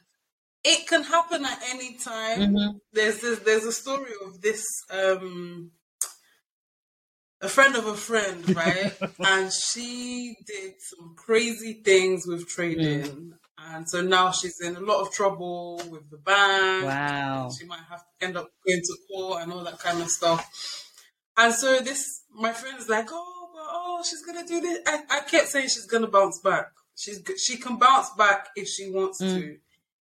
it 0.65 0.87
can 0.87 1.03
happen 1.03 1.45
at 1.45 1.61
any 1.71 1.97
time. 1.97 2.39
Mm-hmm. 2.39 2.77
There's 2.93 3.21
this, 3.21 3.41
there's 3.41 3.65
a 3.65 3.73
story 3.73 4.13
of 4.25 4.41
this 4.41 4.65
um 4.91 5.73
a 7.41 7.49
friend 7.49 7.75
of 7.75 7.87
a 7.87 7.95
friend, 7.95 8.55
right? 8.55 8.97
and 9.19 9.53
she 9.53 10.37
did 10.47 10.75
some 10.79 11.15
crazy 11.17 11.81
things 11.85 12.27
with 12.27 12.49
trading. 12.49 13.03
Mm 13.03 13.33
and 13.67 13.89
so 13.89 14.01
now 14.01 14.31
she's 14.31 14.61
in 14.61 14.77
a 14.77 14.81
lot 14.81 15.01
of 15.01 15.13
trouble 15.13 15.83
with 15.91 16.11
the 16.11 16.17
bank. 16.17 16.85
Wow. 16.85 17.51
She 17.57 17.67
might 17.67 17.83
have 17.89 18.01
to 18.01 18.27
end 18.27 18.37
up 18.37 18.51
going 18.67 18.81
to 18.81 18.97
court 19.11 19.43
and 19.43 19.53
all 19.53 19.65
that 19.65 19.79
kind 19.79 20.01
of 20.01 20.09
stuff. 20.09 20.85
And 21.37 21.53
so 21.53 21.79
this, 21.81 22.23
my 22.35 22.53
friend 22.53 22.79
is 22.79 22.89
like, 22.89 23.09
oh, 23.11 23.49
but, 23.55 23.67
oh, 23.69 24.03
she's 24.09 24.23
gonna 24.23 24.47
do 24.47 24.61
this. 24.61 24.81
I, 24.87 25.03
I 25.11 25.21
kept 25.21 25.49
saying 25.49 25.69
she's 25.69 25.87
gonna 25.87 26.09
bounce 26.09 26.41
back. 26.41 26.67
She's 26.97 27.23
she 27.39 27.57
can 27.57 27.77
bounce 27.77 28.11
back 28.11 28.49
if 28.57 28.69
she 28.69 28.91
wants 28.91 29.23
mm. 29.23 29.35
to. 29.35 29.57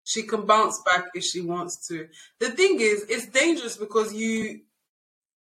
She 0.04 0.24
can 0.24 0.46
bounce 0.46 0.82
back 0.86 1.06
if 1.14 1.24
she 1.24 1.42
wants 1.42 1.88
to. 1.88 2.08
The 2.40 2.50
thing 2.50 2.82
is, 2.82 3.06
it's 3.08 3.28
dangerous 3.28 3.78
because 3.78 4.14
you 4.14 4.62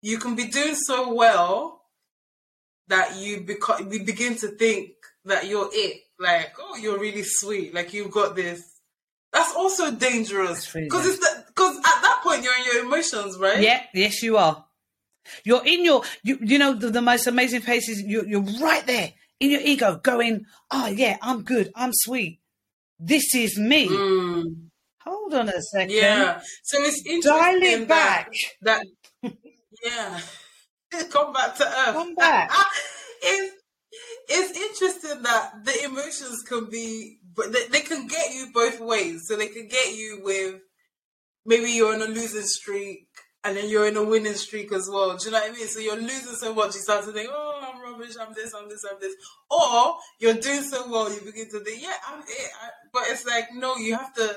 you 0.00 0.18
can 0.18 0.36
be 0.36 0.46
doing 0.46 0.74
so 0.76 1.12
well 1.12 1.82
that 2.88 3.16
you 3.16 3.40
become 3.40 3.90
you 3.92 4.04
begin 4.04 4.36
to 4.36 4.48
think 4.48 4.90
that 5.24 5.46
you're 5.46 5.70
it 5.72 6.02
like, 6.18 6.52
oh, 6.59 6.76
you're 6.76 6.99
really 6.99 7.23
sweet, 7.25 7.75
like 7.75 7.92
you've 7.92 8.11
got 8.11 8.37
this. 8.37 8.62
That's 9.33 9.54
also 9.56 9.90
dangerous 9.90 10.73
because 10.73 11.06
it's 11.06 11.18
because 11.49 11.76
at 11.76 11.83
that 12.02 12.21
point 12.23 12.44
you're 12.44 12.56
in 12.56 12.64
your 12.64 12.85
emotions, 12.85 13.37
right? 13.38 13.61
Yeah, 13.61 13.83
yes, 13.92 14.23
you 14.23 14.37
are. 14.37 14.64
You're 15.44 15.64
in 15.64 15.85
your, 15.85 16.02
you, 16.23 16.38
you 16.40 16.59
know, 16.59 16.75
the, 16.75 16.90
the 16.90 17.02
most 17.02 17.26
amazing 17.26 17.62
place 17.62 17.88
is 17.88 18.02
you're, 18.02 18.26
you're 18.26 18.44
right 18.61 18.87
there 18.87 19.12
in 19.40 19.50
your 19.50 19.61
ego, 19.61 19.97
going, 20.02 20.44
oh 20.71 20.87
yeah, 20.87 21.16
I'm 21.23 21.42
good, 21.42 21.73
I'm 21.75 21.90
sweet, 21.92 22.40
this 22.99 23.35
is 23.35 23.59
me. 23.59 23.88
Mm. 23.88 24.68
Hold 25.00 25.35
on 25.35 25.49
a 25.49 25.61
second. 25.61 25.90
Yeah. 25.90 26.40
So 26.62 26.83
it's 26.83 27.04
interesting. 27.04 27.21
Dial 27.21 27.62
it 27.62 27.88
back. 27.88 28.33
That, 28.62 28.87
that 29.23 29.35
yeah. 29.85 30.21
Come 31.11 31.33
back 31.33 31.56
to 31.56 31.64
earth. 31.66 31.94
Come 31.94 32.14
back. 32.14 32.50
it's 33.23 33.54
it's 34.28 34.59
interesting 34.59 35.23
that 35.23 35.64
the 35.64 35.85
emotions 35.85 36.43
can 36.43 36.71
be, 36.71 37.19
but 37.35 37.52
they, 37.52 37.66
they 37.66 37.81
can 37.81 38.07
get 38.07 38.35
you 38.35 38.49
both 38.52 38.81
ways. 38.81 39.25
So 39.26 39.37
they 39.37 39.49
can 39.49 39.69
get 39.69 39.95
you 39.95 40.21
with 40.23 40.61
maybe 41.45 41.71
you're 41.71 41.95
on 41.95 42.02
a 42.02 42.07
losing 42.07 42.43
streak 42.43 43.07
and 43.45 43.57
then 43.57 43.69
you're 43.69 43.87
in 43.87 43.97
a 43.97 44.02
winning 44.02 44.35
streak 44.35 44.73
as 44.73 44.88
well. 44.90 45.16
Do 45.16 45.26
you 45.26 45.31
know 45.31 45.40
what 45.40 45.50
I 45.50 45.54
mean? 45.54 45.69
So 45.69 45.78
you're 45.78 45.97
losing 45.97 46.35
so 46.35 46.54
much, 46.54 46.75
you 46.75 46.81
start 46.81 47.04
to 47.04 47.12
think, 47.12 47.28
oh, 47.31 47.61
I'm 47.62 47.83
rubbish, 47.83 48.14
I'm 48.19 48.33
this, 48.33 48.54
I'm 48.54 48.69
this, 48.69 48.85
I'm 48.90 48.99
this. 49.00 49.14
Or 49.50 49.97
you're 50.19 50.35
doing 50.35 50.62
so 50.62 50.90
well, 50.90 51.12
you 51.12 51.21
begin 51.21 51.50
to 51.50 51.61
think, 51.61 51.83
yeah, 51.83 51.97
I'm 52.09 52.21
it. 52.21 52.50
But 52.93 53.02
it's 53.09 53.26
like, 53.26 53.49
no, 53.52 53.76
you 53.76 53.97
have 53.97 54.14
to 54.14 54.37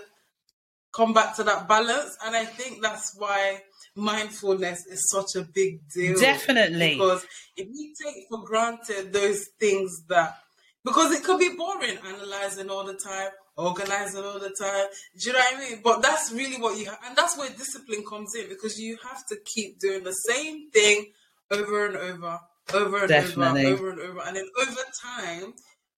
come 0.97 1.13
back 1.13 1.35
to 1.35 1.43
that 1.43 1.67
balance. 1.67 2.17
And 2.25 2.35
I 2.35 2.45
think 2.45 2.81
that's 2.81 3.15
why 3.15 3.61
mindfulness 3.95 4.85
is 4.87 5.09
such 5.09 5.35
a 5.35 5.43
big 5.43 5.87
deal. 5.93 6.19
Definitely. 6.19 6.93
Because 6.93 7.25
if 7.55 7.67
we 7.67 7.93
take 8.03 8.25
for 8.29 8.43
granted 8.43 9.13
those 9.13 9.45
things 9.59 10.03
that, 10.09 10.39
because 10.83 11.11
it 11.13 11.23
could 11.23 11.39
be 11.39 11.55
boring 11.55 11.97
analyzing 12.05 12.69
all 12.69 12.83
the 12.83 12.95
time, 12.95 13.29
organizing 13.57 14.23
all 14.23 14.39
the 14.39 14.55
time. 14.59 14.85
Do 15.19 15.29
you 15.29 15.33
know 15.33 15.39
what 15.39 15.55
I 15.55 15.59
mean? 15.59 15.81
But 15.83 16.01
that's 16.01 16.31
really 16.31 16.61
what 16.61 16.77
you 16.77 16.85
have. 16.85 16.99
And 17.05 17.15
that's 17.15 17.37
where 17.37 17.49
discipline 17.49 18.03
comes 18.07 18.35
in 18.35 18.49
because 18.49 18.79
you 18.79 18.97
have 19.03 19.25
to 19.27 19.37
keep 19.45 19.79
doing 19.79 20.03
the 20.03 20.13
same 20.13 20.69
thing 20.71 21.07
over 21.51 21.87
and 21.87 21.97
over, 21.97 22.39
over 22.73 22.99
and 22.99 23.09
Definitely. 23.09 23.65
over, 23.65 23.73
over 23.73 23.89
and 23.89 23.99
over. 23.99 24.21
And 24.25 24.37
then 24.37 24.47
over 24.61 24.81
time, 25.01 25.53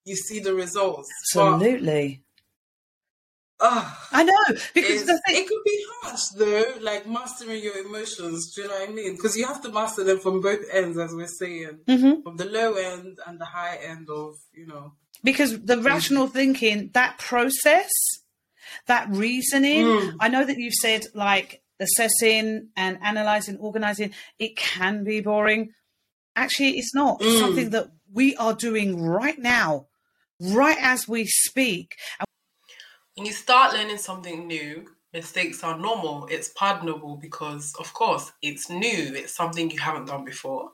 you 0.05 0.15
see 0.15 0.39
the 0.39 0.53
results. 0.53 1.09
Absolutely. 1.35 2.23
Oh, 3.61 4.07
I 4.11 4.23
know 4.23 4.43
because 4.73 5.03
thing- 5.03 5.19
it 5.27 5.47
could 5.47 5.63
be 5.65 5.85
harsh 6.01 6.27
though, 6.37 6.75
like 6.81 7.07
mastering 7.07 7.61
your 7.61 7.77
emotions. 7.77 8.53
Do 8.53 8.61
you 8.61 8.67
know 8.69 8.73
what 8.75 8.89
I 8.89 8.91
mean? 8.91 9.15
Because 9.15 9.35
you 9.35 9.45
have 9.47 9.61
to 9.63 9.71
master 9.71 10.03
them 10.03 10.19
from 10.19 10.39
both 10.39 10.61
ends, 10.71 10.97
as 10.97 11.13
we're 11.13 11.27
saying, 11.27 11.79
mm-hmm. 11.85 12.21
from 12.21 12.37
the 12.37 12.45
low 12.45 12.73
end 12.75 13.19
and 13.27 13.39
the 13.39 13.45
high 13.45 13.77
end 13.83 14.09
of 14.09 14.35
you 14.53 14.65
know. 14.65 14.93
Because 15.23 15.59
the 15.59 15.81
rational 15.81 16.27
thinking, 16.27 16.91
that 16.93 17.17
process, 17.17 17.89
that 18.87 19.09
reasoning. 19.09 19.85
Mm. 19.85 20.15
I 20.21 20.29
know 20.29 20.45
that 20.45 20.57
you've 20.57 20.73
said 20.73 21.07
like 21.13 21.61
assessing 21.81 22.69
and 22.77 22.97
analyzing, 23.01 23.57
organizing. 23.57 24.13
It 24.37 24.55
can 24.55 25.03
be 25.03 25.19
boring. 25.19 25.71
Actually, 26.35 26.77
it's 26.77 26.95
not. 26.95 27.21
It's 27.21 27.35
mm. 27.35 27.39
something 27.39 27.69
that 27.71 27.89
we 28.13 28.37
are 28.37 28.53
doing 28.53 29.01
right 29.01 29.37
now, 29.37 29.87
right 30.39 30.77
as 30.79 31.07
we 31.09 31.25
speak. 31.25 31.97
When 33.19 33.25
you 33.25 33.33
start 33.33 33.73
learning 33.73 33.97
something 33.97 34.47
new, 34.47 34.85
mistakes 35.11 35.61
are 35.61 35.77
normal. 35.77 36.25
It's 36.31 36.53
pardonable 36.55 37.17
because, 37.17 37.75
of 37.77 37.93
course, 37.93 38.31
it's 38.41 38.69
new. 38.69 39.11
It's 39.13 39.35
something 39.35 39.69
you 39.69 39.77
haven't 39.77 40.05
done 40.05 40.23
before. 40.23 40.69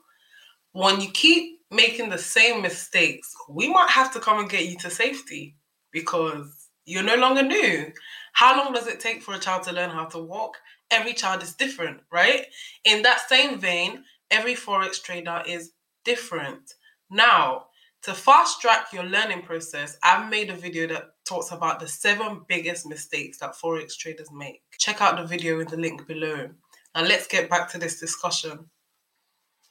When 0.70 1.00
you 1.00 1.10
keep 1.10 1.58
making 1.72 2.08
the 2.08 2.18
same 2.18 2.62
mistakes, 2.62 3.34
we 3.50 3.68
might 3.68 3.90
have 3.90 4.12
to 4.12 4.20
come 4.20 4.38
and 4.38 4.48
get 4.48 4.68
you 4.68 4.76
to 4.78 4.90
safety 4.90 5.56
because 5.90 6.68
you're 6.84 7.02
no 7.02 7.16
longer 7.16 7.42
new. 7.42 7.90
How 8.34 8.56
long 8.56 8.72
does 8.72 8.86
it 8.86 9.00
take 9.00 9.24
for 9.24 9.34
a 9.34 9.40
child 9.40 9.64
to 9.64 9.72
learn 9.72 9.90
how 9.90 10.04
to 10.04 10.20
walk? 10.20 10.56
Every 10.92 11.14
child 11.14 11.42
is 11.42 11.56
different, 11.56 11.98
right? 12.12 12.46
In 12.84 13.02
that 13.02 13.28
same 13.28 13.58
vein, 13.58 14.04
every 14.30 14.54
Forex 14.54 15.02
trader 15.02 15.42
is 15.48 15.72
different. 16.04 16.74
Now, 17.10 17.65
to 18.06 18.14
fast 18.14 18.60
track 18.60 18.92
your 18.92 19.02
learning 19.02 19.42
process, 19.42 19.98
I've 20.00 20.30
made 20.30 20.48
a 20.48 20.54
video 20.54 20.86
that 20.86 21.10
talks 21.24 21.50
about 21.50 21.80
the 21.80 21.88
seven 21.88 22.42
biggest 22.46 22.86
mistakes 22.86 23.38
that 23.40 23.56
Forex 23.56 23.96
traders 23.98 24.30
make. 24.32 24.62
Check 24.78 25.02
out 25.02 25.16
the 25.16 25.24
video 25.26 25.58
in 25.58 25.66
the 25.66 25.76
link 25.76 26.06
below. 26.06 26.50
Now 26.94 27.02
let's 27.02 27.26
get 27.26 27.50
back 27.50 27.68
to 27.72 27.78
this 27.78 27.98
discussion. 27.98 28.70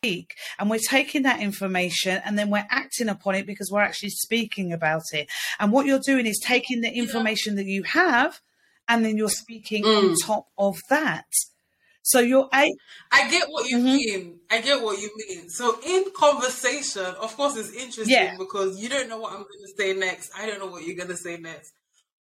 speak 0.04 0.36
and 0.60 0.70
we're 0.70 0.78
taking 0.78 1.24
that 1.24 1.40
information 1.40 2.22
and 2.26 2.38
then 2.38 2.50
we're 2.52 2.68
acting 2.70 3.08
upon 3.08 3.36
it 3.36 3.48
because 3.48 3.72
we're 3.72 3.80
actually 3.82 4.10
speaking 4.10 4.74
about 4.74 5.02
it. 5.14 5.30
And 5.58 5.72
what 5.72 5.86
you're 5.86 6.00
doing 6.06 6.26
is 6.28 6.40
taking 6.44 6.82
the 6.82 6.92
information 6.92 7.56
that 7.56 7.66
you 7.66 7.84
have 7.84 8.42
and 8.90 9.06
then 9.06 9.16
you're 9.18 9.30
speaking 9.30 9.86
on 9.86 10.10
Mm. 10.14 10.16
top 10.26 10.48
of 10.58 10.76
that. 10.90 11.26
So 12.06 12.20
you're 12.20 12.50
I 13.12 13.30
get 13.30 13.48
what 13.50 13.68
you 13.70 13.78
Mhm. 13.78 13.98
mean. 13.98 14.42
I 14.50 14.62
get 14.62 14.82
what 14.82 15.00
you 15.00 15.12
mean. 15.16 15.50
So 15.50 15.80
in 15.86 16.06
conversation, 16.16 17.06
of 17.06 17.36
course, 17.36 17.56
it's 17.56 17.74
interesting 17.74 18.30
Yeah. 18.30 18.38
because 18.38 18.80
you 18.80 18.90
don't 18.90 19.10
know 19.10 19.20
what 19.20 19.32
I'm 19.34 19.40
going 19.44 19.66
to 19.66 19.74
say 19.78 19.94
next. 19.94 20.32
I 20.36 20.46
don't 20.46 20.60
know 20.60 20.68
what 20.68 20.86
you're 20.86 20.96
going 20.96 21.10
to 21.10 21.18
say 21.18 21.38
next. 21.38 21.72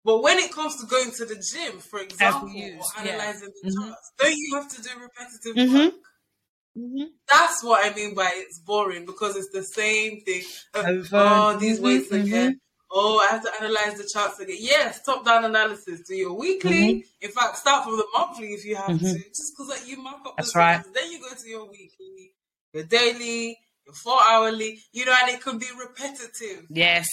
But 0.05 0.21
when 0.23 0.37
it 0.39 0.51
comes 0.53 0.79
to 0.81 0.87
going 0.87 1.11
to 1.11 1.25
the 1.25 1.35
gym, 1.53 1.79
for 1.79 1.99
example, 1.99 2.49
use, 2.49 2.73
or 2.79 2.85
yeah. 2.97 3.03
analyzing 3.03 3.49
the 3.49 3.63
Mhm. 3.63 3.89
charts, 3.89 4.13
don't 4.19 4.35
you 4.37 4.55
have 4.57 4.69
to 4.69 4.81
do 4.81 4.89
repetitive 4.99 5.57
Mhm. 5.57 5.89
work? 5.93 6.05
Mm-hmm. 6.77 7.19
That's 7.31 7.63
what 7.63 7.85
I 7.85 7.93
mean 7.95 8.15
by 8.15 8.31
it's 8.35 8.59
boring 8.59 9.05
because 9.05 9.35
it's 9.35 9.51
the 9.51 9.63
same 9.63 10.21
thing. 10.21 10.43
Oh, 11.13 11.57
these 11.59 11.79
mhm, 11.79 11.81
weights 11.81 12.11
again. 12.11 12.59
Oh, 12.91 13.19
I 13.19 13.27
have 13.33 13.43
to 13.43 13.51
analyze 13.61 13.97
the 13.99 14.09
charts 14.11 14.39
again. 14.39 14.57
Yes, 14.59 15.01
top 15.03 15.23
down 15.23 15.45
analysis. 15.45 16.01
Do 16.07 16.15
your 16.15 16.33
weekly. 16.33 17.05
In 17.21 17.31
fact, 17.31 17.57
start 17.57 17.83
from 17.83 17.97
the 17.97 18.05
monthly 18.15 18.53
if 18.53 18.65
you 18.65 18.75
have 18.75 18.89
Mhm. 18.89 18.99
to. 19.13 19.19
Just 19.29 19.53
because 19.55 19.67
like, 19.69 19.87
you 19.87 19.97
mark 20.01 20.25
up 20.25 20.35
That's 20.37 20.53
the 20.53 20.59
right. 20.59 20.83
Then 20.93 21.11
you 21.11 21.19
go 21.19 21.29
to 21.33 21.47
your 21.47 21.65
weekly, 21.69 22.33
your 22.73 22.83
daily, 22.85 23.59
your 23.85 23.93
four 23.93 24.19
hourly, 24.23 24.81
you 24.91 25.05
know, 25.05 25.15
and 25.21 25.29
it 25.31 25.41
can 25.41 25.57
be 25.59 25.67
repetitive. 25.77 26.65
yes. 26.69 27.07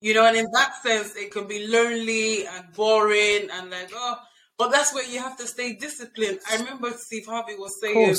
You 0.00 0.12
know, 0.12 0.26
and 0.26 0.36
in 0.36 0.46
that 0.52 0.82
sense, 0.82 1.16
it 1.16 1.30
can 1.30 1.46
be 1.46 1.66
lonely 1.66 2.46
and 2.46 2.70
boring 2.74 3.48
and 3.50 3.70
like, 3.70 3.90
oh, 3.94 4.16
but 4.58 4.70
that's 4.70 4.92
where 4.92 5.04
you 5.08 5.18
have 5.20 5.38
to 5.38 5.46
stay 5.46 5.72
disciplined. 5.72 6.40
I 6.50 6.56
remember 6.56 6.92
Steve 6.98 7.24
Harvey 7.24 7.54
was 7.56 7.80
saying, 7.80 8.14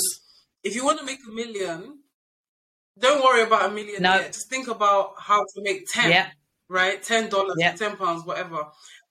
if 0.64 0.74
you 0.74 0.84
want 0.84 0.98
to 0.98 1.04
make 1.04 1.20
a 1.24 1.30
million, 1.30 2.00
don't 2.98 3.22
worry 3.22 3.42
about 3.42 3.66
a 3.70 3.72
million 3.72 4.02
No. 4.02 4.16
yet. 4.16 4.32
Just 4.32 4.50
think 4.50 4.66
about 4.66 5.14
how 5.20 5.44
to 5.44 5.62
make 5.62 5.86
10, 5.92 6.10
Yeah. 6.10 6.30
Right? 6.68 7.02
$10, 7.02 7.54
Yeah. 7.58 7.72
10 7.72 7.96
pounds, 7.96 8.24
whatever. 8.24 8.66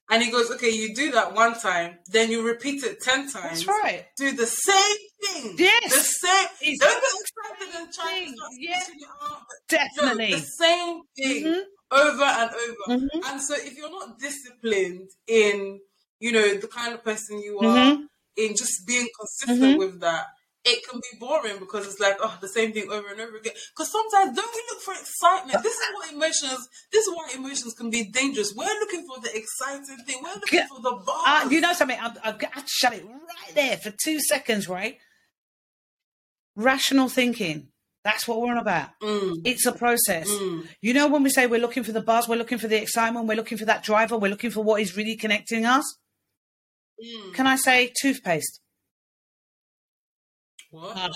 And 0.10 0.22
he 0.22 0.30
goes, 0.30 0.52
okay, 0.52 0.70
you 0.70 0.94
do 0.94 1.12
that 1.12 1.34
one 1.34 1.60
time, 1.60 1.98
then 2.12 2.30
you 2.30 2.46
repeat 2.46 2.84
it 2.84 3.02
10 3.02 3.32
times. 3.32 3.34
That's 3.34 3.68
right. 3.68 4.06
Do 4.18 4.32
the 4.34 4.46
same 4.46 4.98
thing. 5.24 5.56
Yes. 5.58 5.94
The 5.94 6.00
same. 6.28 6.48
It's 6.62 6.80
don't 6.80 7.02
get 7.02 7.60
excited 7.60 7.82
and 7.82 7.94
try 7.94 8.26
to 8.26 8.36
Yeah. 8.60 8.80
it. 8.80 8.90
No, 9.00 9.38
Definitely. 9.68 10.32
the 10.36 10.42
same 10.42 11.02
thing 11.18 11.44
Mhm. 11.46 11.64
over 11.92 12.24
and 12.24 12.52
over. 12.52 13.02
Mhm. 13.02 13.26
And 13.32 13.42
so 13.42 13.56
if 13.56 13.76
you're 13.76 13.90
not 13.90 14.20
disciplined 14.20 15.10
in, 15.28 15.80
you 16.20 16.32
know, 16.32 16.54
the 16.56 16.68
kind 16.68 16.94
of 16.94 17.04
person 17.04 17.42
you 17.42 17.58
are, 17.60 17.76
Mhm. 17.96 18.08
in 18.38 18.56
just 18.56 18.86
being 18.86 19.08
consistent 19.20 19.76
Mhm. 19.76 19.80
with 19.80 20.00
that, 20.02 20.28
it 20.66 20.84
can 20.90 21.00
be 21.00 21.18
boring 21.20 21.60
because 21.60 21.86
it's 21.86 22.00
like, 22.00 22.18
oh, 22.20 22.38
the 22.42 22.48
same 22.50 22.74
thing 22.74 22.90
over 22.92 23.08
and 23.10 23.22
over 23.22 23.38
again. 23.38 23.54
Because 23.76 23.92
sometimes 23.92 24.36
don't 24.36 24.54
we 24.56 24.64
look 24.72 24.82
for 24.82 24.94
excitement? 24.94 25.62
This 25.64 25.74
is 25.76 25.88
what 25.94 26.12
emotions, 26.12 26.68
this 26.92 27.06
is 27.06 27.14
why 27.16 27.30
emotions 27.36 27.74
can 27.76 27.90
be 27.92 28.04
dangerous. 28.06 28.54
We're 28.56 28.66
looking 28.80 29.06
for 29.08 29.22
the 29.22 29.30
exciting 29.38 29.98
thing. 30.06 30.22
We're 30.24 30.34
looking 30.34 30.60
Yeah. 30.60 30.68
for 30.68 30.82
the 30.82 30.92
buzz. 31.06 31.24
Uh, 31.28 31.48
you 31.52 31.62
know 31.62 31.74
something? 31.74 31.98
I've, 32.02 32.18
I've 32.24 32.40
got 32.40 32.54
to 32.56 32.64
shut 32.68 32.94
it 32.94 33.06
right 33.06 33.54
there 33.56 33.78
for 33.78 33.92
two 34.04 34.20
seconds, 34.20 34.68
right? 34.68 34.98
Rational 36.56 37.10
thinking. 37.10 37.68
That's 38.04 38.28
what 38.28 38.40
we're 38.40 38.52
on 38.52 38.58
about. 38.60 38.90
Mm, 39.02 39.42
It's 39.46 39.66
a 39.66 39.72
process. 39.72 40.30
mm. 40.30 40.68
You 40.80 40.94
know, 40.94 41.08
when 41.08 41.24
we 41.24 41.30
say 41.32 41.48
we're 41.48 41.60
looking 41.60 41.84
for 41.84 41.92
the 41.92 42.02
buzz, 42.02 42.28
we're 42.28 42.36
looking 42.38 42.60
for 42.60 42.68
the 42.68 42.80
excitement, 42.82 43.26
we're 43.28 43.36
looking 43.36 43.58
for 43.58 43.66
that 43.66 43.84
driver, 43.84 44.16
we're 44.18 44.30
looking 44.30 44.52
for 44.52 44.64
what 44.64 44.80
is 44.80 44.96
really 44.96 45.16
connecting 45.16 45.66
us. 45.66 45.84
Mm. 47.04 47.34
Can 47.34 47.48
I 47.48 47.56
say 47.56 47.92
toothpaste? 48.00 48.62
What? 50.76 51.16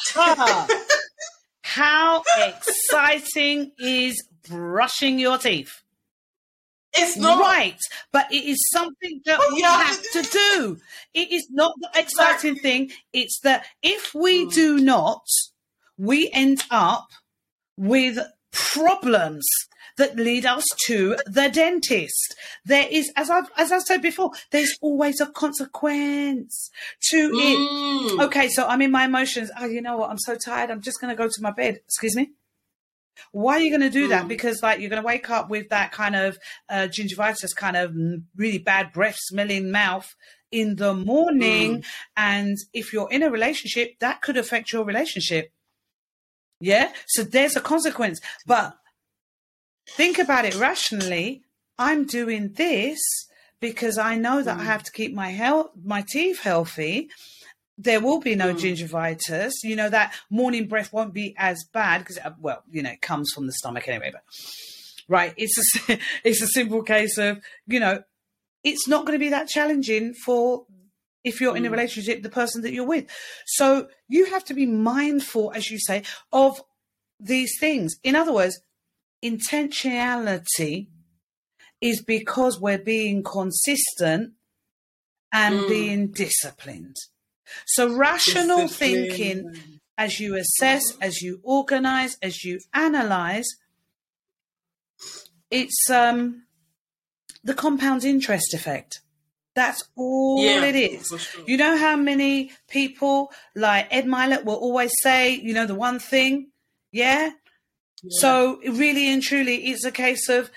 How 1.63 2.23
exciting 2.37 3.73
is 3.77 4.25
brushing 4.47 5.19
your 5.19 5.37
teeth? 5.37 5.81
It's 6.93 7.17
not 7.17 7.39
Right, 7.41 7.77
but 8.13 8.31
it 8.31 8.45
is 8.45 8.57
something 8.71 9.21
that 9.25 9.37
But 9.37 9.51
we 9.51 9.57
you 9.57 9.65
have 9.65 10.01
to 10.13 10.21
do. 10.23 10.77
It 11.13 11.31
is 11.33 11.47
not 11.51 11.73
the 11.81 11.89
exciting 11.99 12.55
thing. 12.55 12.91
It's 13.11 13.41
that 13.41 13.65
if 13.83 14.13
we 14.15 14.45
Mm. 14.45 14.53
do 14.53 14.79
not, 14.79 15.25
we 15.97 16.31
end 16.31 16.63
up 16.71 17.09
with 17.75 18.17
problems 18.51 19.45
that 19.99 20.15
lead 20.15 20.45
us 20.45 20.63
to 20.85 21.17
the 21.25 21.49
dentist. 21.49 22.35
There 22.65 22.87
is, 22.89 23.11
as 23.15 23.29
I've 23.29 23.49
as 23.57 23.71
I 23.71 23.79
said 23.79 24.01
before, 24.01 24.31
there's 24.51 24.75
always 24.81 25.19
a 25.21 25.27
consequence 25.27 26.71
to 27.11 27.17
it. 27.17 27.57
Mm. 27.59 28.23
Okay, 28.25 28.47
so 28.47 28.65
I'm 28.65 28.81
in 28.81 28.91
my 28.91 29.05
emotions. 29.05 29.51
Oh, 29.59 29.65
you 29.65 29.81
know 29.81 29.97
what? 29.97 30.09
I'm 30.09 30.17
so 30.17 30.35
tired. 30.43 30.71
I'm 30.71 30.81
just 30.81 30.99
going 31.01 31.15
to 31.15 31.21
go 31.21 31.27
to 31.27 31.41
my 31.41 31.51
bed. 31.51 31.81
Excuse 31.85 32.15
me. 32.15 32.31
Why 33.33 33.55
are 33.55 33.59
you 33.59 33.69
going 33.69 33.81
to 33.81 33.89
do 33.89 34.07
that? 34.07 34.25
Mm. 34.25 34.29
Because 34.29 34.63
like 34.63 34.79
you're 34.79 34.89
going 34.89 35.01
to 35.01 35.05
wake 35.05 35.29
up 35.29 35.49
with 35.49 35.67
that 35.69 35.91
kind 35.91 36.15
of 36.15 36.37
uh, 36.69 36.87
gingivitis, 36.89 37.53
kind 37.55 37.75
of 37.75 37.91
mm, 37.91 38.23
really 38.37 38.59
bad 38.59 38.93
breath 38.93 39.17
smelling 39.19 39.69
mouth 39.69 40.15
in 40.51 40.77
the 40.77 40.95
morning, 40.95 41.83
and 42.17 42.57
if 42.73 42.91
you're 42.91 43.11
in 43.11 43.21
a 43.21 43.29
relationship, 43.29 43.99
that 43.99 44.21
could 44.21 44.37
affect 44.37 44.71
your 44.73 44.83
relationship. 44.83 45.51
Yeah. 46.61 46.91
So 47.07 47.23
there's 47.23 47.55
a 47.55 47.61
consequence, 47.61 48.19
but 48.47 48.78
think 49.95 50.19
about 50.19 50.45
it 50.45 50.55
rationally. 50.55 51.43
I'm 51.77 52.05
doing 52.05 52.53
this 52.53 52.99
because 53.59 53.97
I 53.97 54.15
know 54.15 54.41
that 54.41 54.57
I 54.57 54.63
Mm. 54.63 54.65
have 54.65 54.83
to 54.83 54.91
keep 54.91 55.13
my 55.13 55.29
health, 55.31 55.71
my 55.83 56.03
teeth 56.07 56.39
healthy. 56.41 57.09
There 57.77 58.01
will 58.01 58.19
be 58.19 58.35
no 58.35 58.53
Mm. 58.53 58.59
gingivitis. 58.59 59.53
You 59.63 59.75
know 59.75 59.89
that 59.89 60.13
morning 60.29 60.67
breath 60.67 60.91
won't 60.91 61.13
be 61.13 61.33
as 61.37 61.63
bad 61.73 61.99
because, 61.99 62.19
well, 62.39 62.63
you 62.69 62.81
know, 62.83 62.91
it 62.91 63.01
comes 63.01 63.31
from 63.33 63.47
the 63.47 63.53
stomach 63.53 63.87
anyway. 63.87 64.11
But 64.11 64.23
right, 65.07 65.33
it's 65.37 65.57
a 65.89 65.99
it's 66.23 66.41
a 66.41 66.47
simple 66.47 66.83
case 66.83 67.17
of 67.17 67.39
you 67.67 67.79
know, 67.79 68.03
it's 68.63 68.87
not 68.87 69.05
going 69.05 69.17
to 69.17 69.23
be 69.25 69.29
that 69.29 69.47
challenging 69.47 70.13
for 70.13 70.65
if 71.23 71.39
you're 71.41 71.55
in 71.55 71.65
a 71.65 71.69
Mm. 71.69 71.71
relationship, 71.71 72.23
the 72.23 72.29
person 72.29 72.61
that 72.61 72.73
you're 72.73 72.85
with. 72.85 73.05
So 73.45 73.89
you 74.07 74.25
have 74.27 74.43
to 74.45 74.53
be 74.53 74.65
mindful, 74.65 75.51
as 75.53 75.69
you 75.71 75.77
say, 75.79 76.03
of 76.31 76.61
these 77.19 77.57
things. 77.59 77.95
In 78.03 78.15
other 78.15 78.31
words, 78.33 78.59
intentionality 79.23 80.87
is 81.81 82.01
because 82.01 82.59
we're 82.59 82.77
being 82.77 83.23
consistent 83.23 84.33
and 85.31 85.59
Mm. 85.61 85.69
being 85.69 86.07
disciplined. 86.11 86.95
So 87.65 87.93
rational 87.95 88.67
Discipline. 88.67 89.07
thinking 89.09 89.51
as 89.97 90.19
you 90.19 90.35
assess, 90.35 90.83
as 91.01 91.21
you 91.21 91.39
organize, 91.43 92.17
as 92.21 92.43
you 92.43 92.59
analyze, 92.73 93.47
it's 95.49 95.89
um 95.89 96.43
the 97.43 97.53
compound 97.53 98.03
interest 98.03 98.53
effect. 98.53 99.01
That's 99.55 99.83
all 99.95 100.43
Yeah, 100.43 100.65
it 100.65 100.75
is. 100.75 101.07
sure. 101.07 101.43
You 101.47 101.57
know 101.57 101.77
how 101.77 101.95
many 101.95 102.51
people 102.69 103.31
like 103.55 103.87
Ed 103.91 104.05
Mylett 104.05 104.45
will 104.45 104.55
always 104.55 104.93
say, 105.01 105.33
you 105.35 105.53
know, 105.53 105.65
the 105.65 105.75
one 105.75 105.99
thing, 105.99 106.51
yeah? 106.91 107.31
So 108.07 108.59
really 108.65 109.07
and 109.07 109.21
truly, 109.21 109.65
it's 109.67 109.83
a 109.85 109.91
case 109.91 110.29
of 110.29 110.49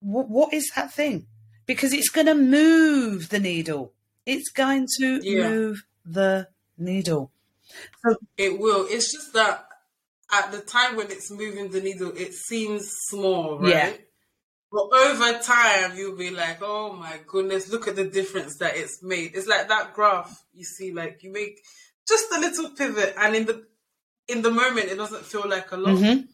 wh- 0.00 0.30
what 0.30 0.52
is 0.54 0.70
that 0.76 0.92
thing? 0.92 1.26
Because 1.66 1.92
it's 1.92 2.08
going 2.10 2.26
to 2.26 2.34
move 2.34 3.28
the 3.30 3.40
needle. 3.40 3.92
It's 4.26 4.50
going 4.50 4.86
to 4.98 5.20
Yeah. 5.22 5.48
move 5.48 5.82
the 6.04 6.48
needle. 6.76 7.32
So, 8.06 8.16
It 8.36 8.58
will. 8.58 8.86
It's 8.88 9.12
just 9.12 9.32
that 9.34 9.66
at 10.32 10.52
the 10.52 10.60
time 10.60 10.96
when 10.96 11.10
it's 11.10 11.30
moving 11.30 11.70
the 11.70 11.80
needle, 11.80 12.12
it 12.16 12.32
seems 12.34 12.88
small, 13.08 13.58
right? 13.58 13.70
Yeah. 13.70 13.92
But 14.70 14.88
over 14.94 15.38
time, 15.38 15.96
you'll 15.96 16.16
be 16.16 16.30
like, 16.30 16.58
oh 16.62 16.92
my 16.92 17.20
goodness, 17.26 17.70
look 17.70 17.88
at 17.88 17.96
the 17.96 18.04
difference 18.04 18.58
that 18.58 18.76
it's 18.76 19.02
made. 19.02 19.32
It's 19.34 19.46
like 19.46 19.68
that 19.68 19.94
graph 19.94 20.44
you 20.52 20.64
see, 20.64 20.92
like 20.92 21.22
you 21.22 21.32
make 21.32 21.60
just 22.06 22.30
a 22.32 22.38
little 22.38 22.70
pivot, 22.70 23.14
and 23.16 23.34
in 23.34 23.46
the 23.46 23.66
in 24.28 24.42
the 24.42 24.50
moment, 24.50 24.90
it 24.90 24.96
doesn't 24.96 25.24
feel 25.24 25.48
like 25.48 25.72
a 25.72 25.76
lot. 25.76 25.96
Mhm. 25.96 26.28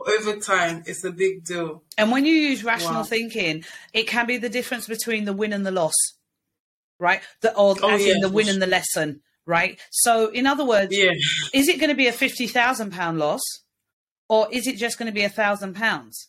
Over 0.00 0.36
time, 0.36 0.84
it's 0.86 1.04
a 1.04 1.10
big 1.10 1.44
deal. 1.44 1.82
And 1.96 2.12
when 2.12 2.24
you 2.24 2.32
use 2.34 2.62
rational 2.62 3.02
Wow. 3.02 3.08
thinking, 3.08 3.64
it 3.92 4.06
can 4.06 4.26
be 4.26 4.36
the 4.36 4.48
difference 4.48 4.86
between 4.86 5.24
the 5.24 5.32
win 5.32 5.52
and 5.52 5.66
the 5.66 5.72
loss, 5.72 5.94
right? 7.00 7.20
The 7.40 7.54
or 7.56 7.74
Oh, 7.82 7.96
yeah, 7.96 8.14
in 8.14 8.20
the 8.20 8.28
win 8.28 8.48
and 8.48 8.62
the 8.62 8.66
lesson, 8.68 9.22
right? 9.44 9.80
So, 9.90 10.28
in 10.28 10.46
other 10.46 10.64
words, 10.64 10.94
Yeah. 10.96 11.12
is 11.52 11.66
it 11.68 11.80
going 11.80 11.90
to 11.90 11.96
be 11.96 12.06
a 12.06 12.12
fifty 12.12 12.46
thousand 12.46 12.92
pound 12.92 13.18
loss, 13.18 13.42
or 14.28 14.48
is 14.52 14.66
it 14.68 14.76
just 14.76 14.98
going 14.98 15.06
to 15.10 15.12
be 15.14 15.24
a 15.24 15.28
thousand 15.28 15.74
pounds? 15.74 16.28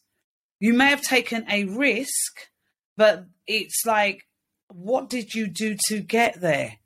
You 0.60 0.74
may 0.74 0.88
have 0.88 1.02
taken 1.02 1.46
a 1.50 1.66
risk, 1.66 2.50
but 2.98 3.26
it's 3.46 3.86
like, 3.86 4.28
what 4.70 5.10
did 5.10 5.34
you 5.36 5.48
do 5.48 5.78
to 5.90 6.00
get 6.02 6.42
there? 6.42 6.78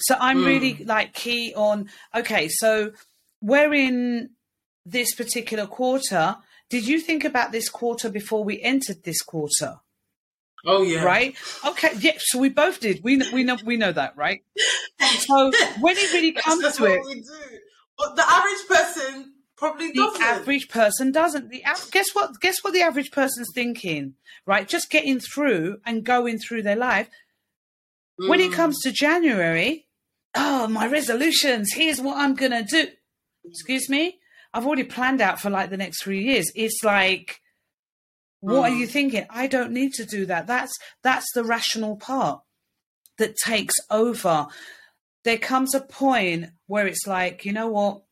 So 0.00 0.14
I'm 0.20 0.38
Mm. 0.42 0.46
really 0.46 0.84
like 0.84 1.14
key 1.14 1.52
on. 1.54 1.90
Okay, 2.14 2.48
so 2.48 2.92
we're 3.40 3.74
in 3.74 4.30
this 4.90 5.14
particular 5.14 5.66
quarter. 5.66 6.36
Did 6.70 6.86
you 6.86 7.00
think 7.00 7.24
about 7.24 7.52
this 7.52 7.68
quarter 7.68 8.08
before 8.10 8.44
we 8.44 8.60
entered 8.60 9.04
this 9.04 9.22
quarter? 9.22 9.80
Oh 10.66 10.82
yeah. 10.82 11.04
Right? 11.04 11.36
Okay. 11.66 11.90
Yeah. 12.00 12.12
So 12.18 12.38
we 12.38 12.48
both 12.48 12.80
did. 12.80 13.02
We 13.04 13.16
we 13.32 13.44
know 13.44 13.56
we 13.64 13.76
know 13.76 13.92
that, 13.92 14.16
right? 14.16 14.42
So 15.20 15.52
when 15.80 15.96
it 15.96 16.12
really 16.12 16.32
comes 16.32 16.62
That's 16.62 16.76
to 16.78 16.84
it, 16.86 17.00
we 17.06 17.14
do. 17.14 17.58
But 17.96 18.16
the 18.16 18.24
average 18.28 18.66
person 18.68 19.32
probably 19.56 19.88
the 19.88 19.94
doesn't. 19.94 20.18
The 20.20 20.24
average 20.26 20.68
person 20.68 21.12
doesn't. 21.12 21.50
The 21.50 21.62
guess 21.92 22.06
what? 22.12 22.32
Guess 22.40 22.62
what 22.62 22.72
the 22.72 22.82
average 22.82 23.12
person's 23.12 23.48
thinking, 23.54 24.14
right? 24.46 24.68
Just 24.68 24.90
getting 24.90 25.20
through 25.20 25.78
and 25.86 26.04
going 26.04 26.38
through 26.38 26.62
their 26.62 26.76
life. 26.76 27.08
When 28.16 28.40
it 28.40 28.50
Mm. 28.50 28.54
comes 28.54 28.80
to 28.82 28.90
January, 28.90 29.86
oh, 30.34 30.66
my 30.66 30.88
resolutions. 30.88 31.72
Here's 31.72 32.00
what 32.00 32.16
I'm 32.18 32.34
gonna 32.34 32.64
do. 32.64 32.88
Excuse 33.44 33.88
me. 33.88 34.17
I've 34.54 34.66
already 34.66 34.84
planned 34.84 35.20
out 35.20 35.40
for 35.40 35.50
like 35.50 35.70
the 35.70 35.76
next 35.76 36.02
three 36.02 36.22
years. 36.24 36.50
It's 36.54 36.82
like, 36.82 37.40
what 38.40 38.70
are 38.70 38.74
Mm. 38.74 38.78
you 38.78 38.86
thinking? 38.86 39.26
I 39.30 39.46
don't 39.46 39.72
need 39.72 39.92
to 39.94 40.04
do 40.06 40.26
that. 40.26 40.46
That's 40.46 40.72
that's 41.02 41.26
the 41.34 41.44
rational 41.44 41.96
part 41.96 42.42
that 43.18 43.36
takes 43.36 43.74
over. 43.90 44.46
There 45.24 45.38
comes 45.38 45.74
a 45.74 45.80
point 45.80 46.46
where 46.66 46.86
it's 46.86 47.06
like, 47.06 47.44
you 47.44 47.52
know 47.52 47.68
what? 47.68 48.02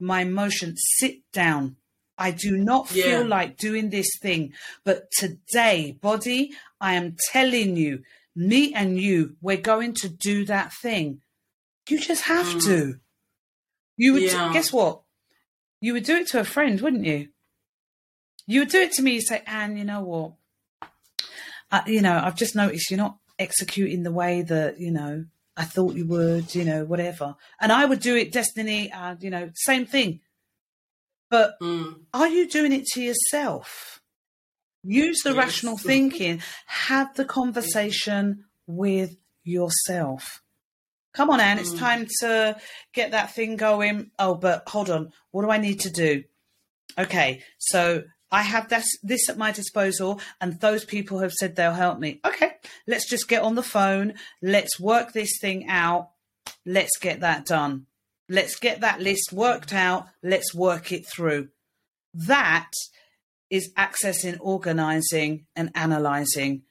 My 0.00 0.22
emotion, 0.22 0.74
sit 0.76 1.16
down. 1.32 1.76
I 2.16 2.30
do 2.30 2.56
not 2.56 2.88
feel 2.88 3.22
Yeah. 3.22 3.26
like 3.26 3.56
doing 3.56 3.90
this 3.90 4.08
thing. 4.20 4.52
But 4.84 5.10
today, 5.10 5.98
body, 6.00 6.54
I 6.80 6.94
am 6.94 7.16
telling 7.32 7.76
you, 7.76 8.02
me 8.34 8.72
and 8.74 8.98
you, 9.00 9.36
we're 9.40 9.56
going 9.56 9.94
to 9.94 10.08
do 10.08 10.44
that 10.46 10.72
thing. 10.72 11.20
You 11.88 11.98
just 11.98 12.22
have 12.22 12.46
Mm. 12.46 12.64
to. 12.66 13.00
You 13.96 14.12
would 14.14 14.22
Yeah. 14.22 14.52
guess 14.52 14.72
what? 14.72 15.01
You 15.82 15.94
would 15.94 16.04
do 16.04 16.14
it 16.16 16.28
to 16.28 16.38
a 16.38 16.44
friend, 16.44 16.80
wouldn't 16.80 17.04
you? 17.04 17.28
You 18.46 18.60
would 18.60 18.68
do 18.68 18.80
it 18.80 18.92
to 18.92 19.02
me. 19.02 19.14
You 19.14 19.20
say, 19.20 19.42
Ann, 19.46 19.76
you 19.76 19.82
know 19.84 20.02
what? 20.02 20.32
Uh, 21.72 21.82
you 21.88 22.00
know, 22.00 22.20
I've 22.22 22.36
just 22.36 22.54
noticed 22.54 22.88
you're 22.88 22.98
not 22.98 23.16
executing 23.36 24.04
the 24.04 24.12
way 24.12 24.42
that 24.42 24.78
you 24.78 24.92
know 24.92 25.24
I 25.56 25.64
thought 25.64 25.96
you 25.96 26.06
would. 26.06 26.54
You 26.54 26.64
know, 26.64 26.84
whatever. 26.84 27.34
And 27.60 27.72
I 27.72 27.84
would 27.84 27.98
do 27.98 28.14
it, 28.14 28.30
Destiny. 28.32 28.92
Uh, 28.92 29.16
you 29.20 29.28
know, 29.30 29.50
same 29.54 29.84
thing. 29.84 30.20
But 31.28 31.58
Mm. 31.60 32.02
are 32.14 32.28
you 32.28 32.48
doing 32.48 32.72
it 32.72 32.86
to 32.92 33.02
yourself? 33.02 34.00
Use 34.84 35.22
the 35.22 35.30
Yes. 35.30 35.38
rational 35.38 35.78
thinking. 35.78 36.42
Have 36.66 37.14
the 37.16 37.24
conversation 37.24 38.44
with 38.68 39.16
yourself. 39.42 40.42
Come 41.14 41.30
on, 41.30 41.40
Ann, 41.40 41.58
it's 41.58 41.72
Mm. 41.74 41.78
time 41.78 42.06
to 42.20 42.56
get 42.94 43.10
that 43.10 43.34
thing 43.34 43.56
going. 43.56 44.10
Oh, 44.18 44.34
but 44.34 44.68
hold 44.68 44.88
on. 44.90 45.12
What 45.30 45.42
do 45.42 45.50
I 45.50 45.58
need 45.58 45.80
to 45.80 45.90
do? 45.90 46.24
Okay, 46.98 47.42
so 47.58 48.04
I 48.30 48.42
have 48.42 48.68
this, 48.68 48.86
this 49.02 49.28
at 49.28 49.36
my 49.36 49.52
disposal, 49.52 50.20
and 50.40 50.58
those 50.60 50.84
people 50.86 51.18
have 51.18 51.32
said 51.32 51.54
they'll 51.54 51.72
help 51.74 51.98
me. 51.98 52.20
Okay, 52.24 52.52
let's 52.86 53.08
just 53.08 53.28
get 53.28 53.42
on 53.42 53.54
the 53.56 53.62
phone. 53.62 54.14
Let's 54.40 54.80
work 54.80 55.12
this 55.12 55.38
thing 55.40 55.68
out. 55.68 56.10
Let's 56.64 56.96
get 56.98 57.20
that 57.20 57.44
done. 57.44 57.86
Let's 58.28 58.56
get 58.58 58.80
that 58.80 59.00
list 59.02 59.32
worked 59.32 59.74
out. 59.74 60.08
Let's 60.22 60.54
work 60.54 60.92
it 60.92 61.06
through. 61.06 61.50
That 62.14 62.70
is 63.50 63.70
accessing, 63.76 64.38
organizing, 64.40 65.46
and 65.54 65.70
analyzing. 65.74 66.62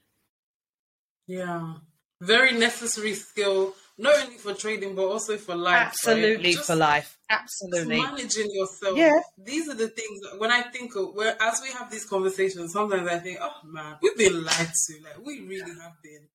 Yeah. 1.28 1.76
Very 2.20 2.52
necessary 2.58 3.14
skill, 3.14 3.76
not 4.02 4.16
only 4.24 4.38
for 4.38 4.54
trading, 4.54 4.96
but 4.96 5.06
also 5.06 5.38
for 5.38 5.56
life. 5.56 5.88
Absolutely 5.88 6.54
Just 6.54 6.68
for 6.68 6.76
life. 6.76 7.18
Absolutely. 7.30 8.02
managing 8.02 8.50
yourself. 8.52 8.98
Yeah. 8.98 9.20
These 9.38 9.70
are 9.70 9.76
the 9.76 9.88
things 9.90 10.20
that 10.22 10.40
when 10.40 10.52
I 10.52 10.62
think 10.64 10.96
of 10.96 11.14
where 11.16 11.36
as 11.42 11.62
we 11.64 11.72
have 11.74 11.90
these 11.92 12.06
conversations, 12.06 12.74
sometimes 12.74 13.08
I 13.08 13.20
think, 13.20 13.38
oh 13.42 13.54
man, 13.66 13.98
we've 14.02 14.18
been 14.18 14.44
lied 14.44 14.72
to. 14.88 14.94
Like 15.04 15.26
we 15.26 15.42
really 15.42 15.72
have 15.82 15.94
been. 16.04 16.28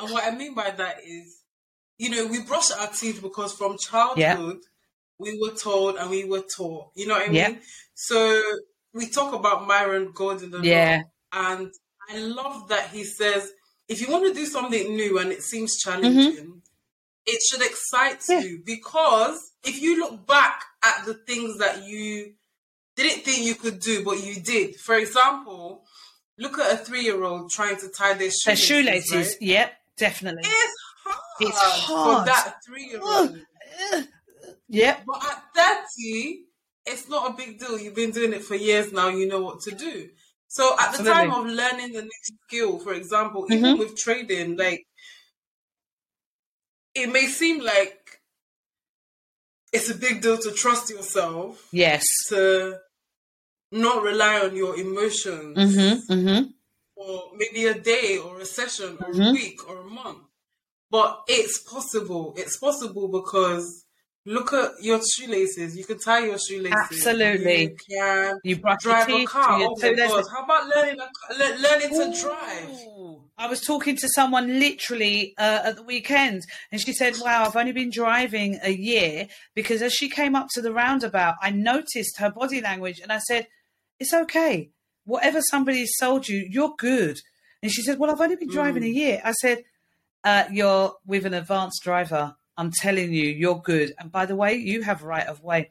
And 0.00 0.10
what 0.12 0.24
I 0.24 0.36
mean 0.36 0.54
by 0.54 0.70
that 0.70 0.96
is, 1.06 1.42
you 1.98 2.10
know, 2.10 2.26
we 2.26 2.42
brush 2.42 2.70
our 2.72 2.88
teeth 2.88 3.22
because 3.22 3.52
from 3.54 3.78
childhood 3.78 4.58
we 5.18 5.38
were 5.40 5.54
told 5.56 5.96
and 5.96 6.10
we 6.10 6.24
were 6.24 6.42
taught. 6.56 6.88
You 6.96 7.06
know 7.06 7.14
what 7.14 7.22
I 7.28 7.32
mean? 7.32 7.34
Yeah. 7.34 7.54
So 7.94 8.42
we 8.92 9.08
talk 9.08 9.32
about 9.34 9.66
Myron 9.66 10.10
Golden 10.12 10.52
a 10.52 10.56
lot, 10.56 10.64
Yeah. 10.64 11.02
and 11.32 11.70
I 12.10 12.18
love 12.18 12.68
that 12.68 12.88
he 12.90 13.04
says, 13.04 13.50
if 13.88 14.00
you 14.00 14.12
want 14.12 14.26
to 14.26 14.34
do 14.34 14.46
something 14.46 14.96
new 14.96 15.18
and 15.18 15.30
it 15.32 15.42
seems 15.42 15.76
Mm-hmm. 15.84 16.50
It 17.26 17.40
should 17.42 17.62
excite 17.62 18.22
Yeah. 18.28 18.40
you 18.40 18.62
because 18.64 19.38
if 19.64 19.80
you 19.80 19.98
look 20.00 20.26
back 20.26 20.62
at 20.84 21.04
the 21.06 21.14
things 21.14 21.58
that 21.58 21.84
you 21.84 22.34
didn't 22.96 23.24
think 23.24 23.44
you 23.44 23.54
could 23.54 23.80
do, 23.80 24.04
but 24.04 24.22
you 24.22 24.36
did. 24.40 24.76
For 24.76 24.94
example, 24.96 25.84
look 26.38 26.58
at 26.58 26.72
a 26.72 26.76
three-year-old 26.84 27.50
trying 27.50 27.76
to 27.78 27.88
tie 27.88 28.14
their 28.14 28.30
Their 28.44 28.56
shoelaces. 28.56 28.66
shoelaces. 28.66 29.12
right? 29.32 29.36
Yep, 29.40 29.72
definitely. 29.96 30.42
It's 30.44 30.76
hard. 31.04 31.18
It's 31.40 31.58
hard 31.58 32.18
for 32.20 32.24
that 32.26 32.54
three-year-old. 32.66 33.38
Yep. 34.68 35.02
But 35.06 35.22
at 35.24 35.82
30, 36.04 36.44
it's 36.86 37.08
not 37.08 37.30
a 37.30 37.34
big 37.34 37.58
deal. 37.58 37.78
You've 37.78 37.94
been 37.94 38.10
doing 38.10 38.32
it 38.32 38.44
for 38.44 38.54
years 38.54 38.92
now, 38.92 39.08
you 39.08 39.26
know 39.26 39.40
what 39.40 39.60
to 39.62 39.70
do. 39.72 40.08
So 40.48 40.76
at 40.78 40.96
the 40.96 41.02
time 41.04 41.32
of 41.32 41.46
learning 41.46 41.92
the 41.92 42.02
new 42.02 42.10
skill, 42.46 42.78
for 42.78 42.92
example, 42.94 43.46
even 43.50 43.74
Mhm. 43.74 43.78
with 43.78 43.96
trading, 43.96 44.56
like 44.56 44.86
it 46.94 47.12
may 47.12 47.26
seem 47.26 47.60
like 47.62 48.20
it's 49.72 49.90
a 49.90 49.94
big 49.94 50.22
deal 50.22 50.38
to 50.38 50.52
trust 50.52 50.90
yourself, 50.90 51.68
Yes. 51.72 52.04
to 52.28 52.78
not 53.72 54.02
rely 54.02 54.40
on 54.40 54.54
your 54.54 54.76
emotions 54.78 55.56
Mm-hmm. 55.58 56.12
Mm-hmm. 56.12 56.44
for 56.94 57.30
maybe 57.34 57.66
a 57.66 57.74
day 57.74 58.18
or 58.18 58.38
a 58.40 58.46
session 58.46 58.96
or 59.00 59.10
a 59.10 59.14
Mhm. 59.14 59.32
week 59.32 59.68
or 59.68 59.78
a 59.80 59.84
month. 59.84 60.22
But 60.90 61.24
it's 61.26 61.58
possible. 61.58 62.34
It's 62.36 62.56
possible 62.56 63.08
because 63.08 63.83
look 64.26 64.52
at 64.52 64.72
your 64.80 65.00
shoelaces. 65.02 65.76
You 65.76 65.84
can 65.84 65.98
tie 65.98 66.26
your 66.26 66.38
shoelaces. 66.38 66.72
Absolutely. 66.90 67.62
You 67.62 67.76
can 67.90 68.40
You 68.42 68.58
brush 68.58 68.82
drive 68.82 69.08
your 69.08 69.20
a 69.20 69.26
car. 69.26 69.58
your 69.60 69.68
Oh 69.70 69.76
my 69.80 69.94
god! 69.94 70.24
How 70.32 70.44
about 70.44 70.68
learning 70.74 71.00
a, 71.00 71.34
le- 71.34 71.58
learning 71.60 71.90
to 71.90 72.20
drive? 72.20 72.68
I 73.36 73.48
was 73.48 73.60
talking 73.60 73.96
to 73.96 74.08
someone 74.08 74.60
literally 74.60 75.34
uh, 75.38 75.62
at 75.64 75.76
the 75.76 75.82
weekend, 75.82 76.42
and 76.70 76.80
she 76.80 76.92
said, 76.92 77.16
"Wow, 77.20 77.44
I've 77.46 77.56
only 77.56 77.72
been 77.72 77.90
driving 77.90 78.58
a 78.62 78.70
year 78.70 79.28
because 79.54 79.82
as 79.82 79.92
she 79.92 80.08
came 80.08 80.34
up 80.36 80.48
to 80.54 80.62
the 80.62 80.72
roundabout, 80.72 81.34
I 81.42 81.50
noticed 81.50 82.18
her 82.18 82.30
body 82.30 82.60
language, 82.60 83.00
and 83.00 83.12
I 83.12 83.18
said, 83.18 83.48
"It's 83.98 84.14
okay. 84.14 84.70
Whatever 85.04 85.40
somebody's 85.50 85.92
sold 85.96 86.28
you, 86.28 86.46
you're 86.48 86.74
good." 86.78 87.18
And 87.62 87.72
she 87.72 87.82
said, 87.82 87.98
"Well, 87.98 88.10
I've 88.10 88.20
only 88.20 88.36
been 88.36 88.50
driving 88.50 88.84
a 88.84 88.88
year." 88.88 89.20
I 89.24 89.32
said, 89.32 89.64
uh, 90.22 90.44
"You're 90.52 90.94
with 91.06 91.26
an 91.26 91.34
advanced 91.34 91.82
driver. 91.82 92.36
I'm 92.56 92.70
telling 92.70 93.12
you, 93.12 93.24
you're 93.28 93.60
good. 93.60 93.94
And 93.98 94.10
by 94.12 94.26
the 94.26 94.36
way, 94.36 94.54
you 94.54 94.82
have 94.82 95.02
right 95.02 95.26
of 95.26 95.42
way." 95.42 95.70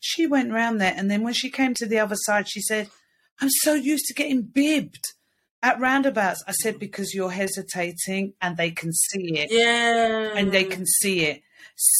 She 0.00 0.26
went 0.26 0.52
round 0.52 0.80
there, 0.80 0.94
and 0.96 1.10
then 1.10 1.22
when 1.22 1.34
she 1.34 1.50
came 1.50 1.74
to 1.74 1.86
the 1.86 1.98
other 1.98 2.16
side, 2.16 2.48
she 2.48 2.60
said, 2.62 2.88
"I'm 3.40 3.50
so 3.62 3.74
used 3.74 4.06
to 4.06 4.14
getting 4.14 4.42
bibbed." 4.42 5.04
At 5.62 5.78
roundabouts, 5.78 6.42
I 6.48 6.52
said 6.52 6.78
because 6.78 7.12
you're 7.12 7.30
hesitating 7.32 8.32
and 8.40 8.56
they 8.56 8.70
can 8.70 8.92
see 8.94 9.36
it, 9.38 9.50
Yeah. 9.52 10.32
and 10.34 10.52
they 10.52 10.64
can 10.64 10.86
see 10.86 11.20
it. 11.26 11.42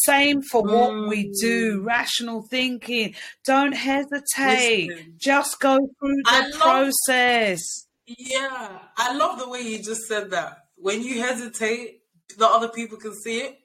Same 0.07 0.41
for 0.41 0.63
what 0.63 1.09
we 1.09 1.31
do, 1.41 1.83
Mm. 1.83 1.87
rational 1.87 2.43
thinking. 2.49 3.15
Don't 3.45 3.73
hesitate. 3.73 4.89
Listen. 4.89 5.15
Just 5.19 5.61
go 5.61 5.77
through 5.77 6.23
the 6.25 6.49
love- 6.53 6.61
process. 6.61 7.61
Yeah, 8.07 8.79
I 8.97 9.15
love 9.15 9.39
the 9.39 9.49
way 9.49 9.61
you 9.61 9.79
just 9.83 10.03
said 10.09 10.31
that. 10.31 10.65
When 10.77 11.03
you 11.03 11.21
hesitate, 11.21 12.01
the 12.39 12.47
other 12.47 12.69
people 12.69 12.97
can 12.97 13.15
see 13.15 13.41
it. 13.43 13.60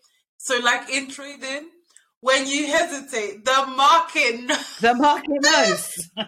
So, 0.45 0.59
like 0.59 0.89
in 0.91 1.09
trading, 1.09 1.69
when 2.21 2.45
you 2.47 2.67
hesitate, 2.67 3.43
the 3.45 3.65
market 3.75 4.41
knows. 4.47 4.77
The 4.79 4.93
market 4.93 5.41
knows. 5.41 6.09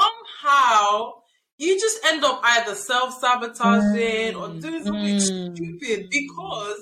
somehow 0.00 1.12
you 1.58 1.78
just 1.78 1.98
end 2.06 2.24
up 2.24 2.40
either 2.42 2.74
self 2.74 3.18
sabotaging 3.20 4.34
or 4.34 4.48
doing 4.48 4.82
something 4.84 5.16
Mm. 5.16 5.54
stupid 5.56 6.08
because 6.10 6.80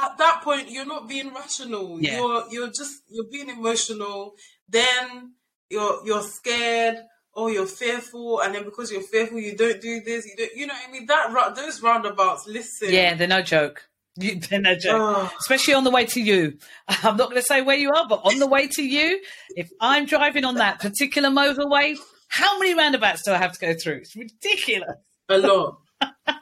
at 0.00 0.16
that 0.18 0.42
point 0.42 0.70
you're 0.70 0.86
not 0.86 1.08
being 1.08 1.34
rational. 1.34 2.00
Yeah. 2.00 2.18
You're 2.18 2.44
you're 2.50 2.68
just 2.68 3.02
you're 3.08 3.30
being 3.30 3.48
emotional. 3.48 4.34
Then 4.68 5.34
you're 5.68 6.06
you're 6.06 6.22
scared 6.22 6.98
or 7.32 7.50
you're 7.50 7.66
fearful, 7.66 8.40
and 8.40 8.54
then 8.54 8.64
because 8.64 8.90
you're 8.92 9.02
fearful, 9.02 9.38
you 9.40 9.56
don't 9.56 9.80
do 9.80 10.00
this. 10.00 10.24
You 10.24 10.36
don't. 10.36 10.54
You 10.54 10.66
know 10.68 10.74
what 10.74 10.88
I 10.88 10.92
mean? 10.92 11.06
That 11.06 11.54
those 11.56 11.82
roundabouts. 11.82 12.46
Listen. 12.46 12.90
yeah, 12.90 13.14
they're 13.14 13.26
no 13.28 13.42
joke. 13.42 13.88
You, 14.18 14.40
no 14.58 14.74
joke. 14.74 15.16
Ugh. 15.16 15.32
Especially 15.40 15.74
on 15.74 15.84
the 15.84 15.90
way 15.90 16.06
to 16.06 16.20
you. 16.20 16.58
I'm 16.88 17.16
not 17.16 17.30
going 17.30 17.36
to 17.36 17.42
say 17.42 17.62
where 17.62 17.76
you 17.76 17.90
are, 17.92 18.06
but 18.08 18.20
on 18.24 18.38
the 18.38 18.46
way 18.46 18.66
to 18.68 18.82
you, 18.82 19.20
if 19.56 19.68
I'm 19.80 20.06
driving 20.06 20.44
on 20.44 20.54
that 20.56 20.80
particular 20.80 21.28
motorway, 21.28 21.96
how 22.28 22.58
many 22.58 22.74
roundabouts 22.74 23.22
do 23.24 23.32
I 23.32 23.36
have 23.38 23.52
to 23.52 23.60
go 23.60 23.74
through? 23.74 23.96
It's 23.98 24.16
ridiculous. 24.16 24.96
a 25.28 25.38
lot. 25.38 25.78
but 26.00 26.38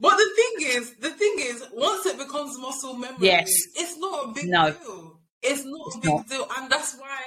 the 0.00 0.30
thing 0.36 0.68
is, 0.68 0.94
the 0.96 1.10
thing 1.10 1.34
is, 1.38 1.64
once 1.72 2.06
it 2.06 2.18
becomes 2.18 2.58
muscle 2.58 2.94
memory, 2.94 3.26
Yes. 3.26 3.48
it's 3.76 3.96
not 3.98 4.28
a 4.30 4.32
big 4.32 4.48
No. 4.48 4.70
deal. 4.70 5.20
It's 5.42 5.64
not 5.64 5.86
It's 5.88 5.96
a 5.96 6.00
big 6.00 6.10
not. 6.10 6.28
deal, 6.28 6.46
and 6.56 6.70
that's 6.70 6.94
why 6.96 7.18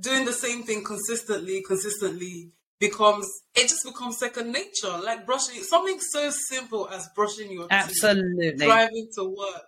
doing 0.00 0.24
the 0.24 0.32
same 0.32 0.62
thing 0.62 0.82
consistently, 0.84 1.62
consistently 1.66 2.52
becomes 2.80 3.28
it 3.54 3.68
just 3.68 3.84
becomes 3.84 4.18
second 4.18 4.50
nature. 4.52 4.98
Like 5.04 5.26
brushing 5.26 5.62
something 5.62 5.98
so 6.00 6.30
simple 6.30 6.88
as 6.88 7.08
brushing 7.14 7.52
your 7.52 7.64
teeth, 7.68 7.72
Absolutely. 7.72 8.66
driving 8.66 9.08
to 9.16 9.24
work, 9.24 9.66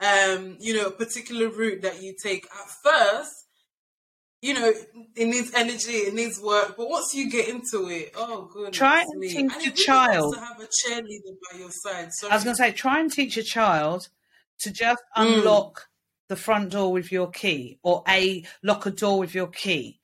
um, 0.00 0.56
you 0.60 0.74
know, 0.76 0.86
a 0.86 0.90
particular 0.90 1.48
route 1.48 1.82
that 1.82 2.02
you 2.02 2.14
take. 2.22 2.46
At 2.46 2.70
first, 2.82 3.32
you 4.40 4.54
know, 4.54 4.72
it 5.16 5.26
needs 5.26 5.52
energy, 5.54 5.92
it 5.92 6.14
needs 6.14 6.38
work. 6.40 6.76
But 6.76 6.88
once 6.88 7.14
you 7.14 7.30
get 7.30 7.48
into 7.48 7.88
it, 7.88 8.12
oh 8.14 8.48
goodness 8.52 8.76
Try 8.76 9.00
and 9.02 9.18
me. 9.18 9.28
teach 9.28 9.38
And 9.40 9.50
really 9.56 9.72
child. 9.72 10.34
to 10.34 10.40
have 10.40 10.60
a 10.60 10.66
cheerleader 10.66 11.34
by 11.50 11.58
your 11.58 11.70
side. 11.70 12.12
So 12.12 12.28
I 12.28 12.34
was 12.34 12.44
going 12.44 12.54
to 12.56 12.62
say, 12.62 12.72
try 12.72 13.00
and 13.00 13.10
teach 13.10 13.36
a 13.36 13.42
child 13.42 14.08
to 14.60 14.70
just 14.70 15.02
Mm. 15.16 15.38
unlock 15.38 15.88
the 16.28 16.36
front 16.36 16.70
door 16.70 16.92
with 16.92 17.10
your 17.10 17.30
key 17.30 17.78
or 17.82 18.02
a 18.08 18.44
lock 18.62 18.86
a 18.86 18.90
door 18.90 19.18
with 19.18 19.34
your 19.34 19.46
key. 19.48 19.98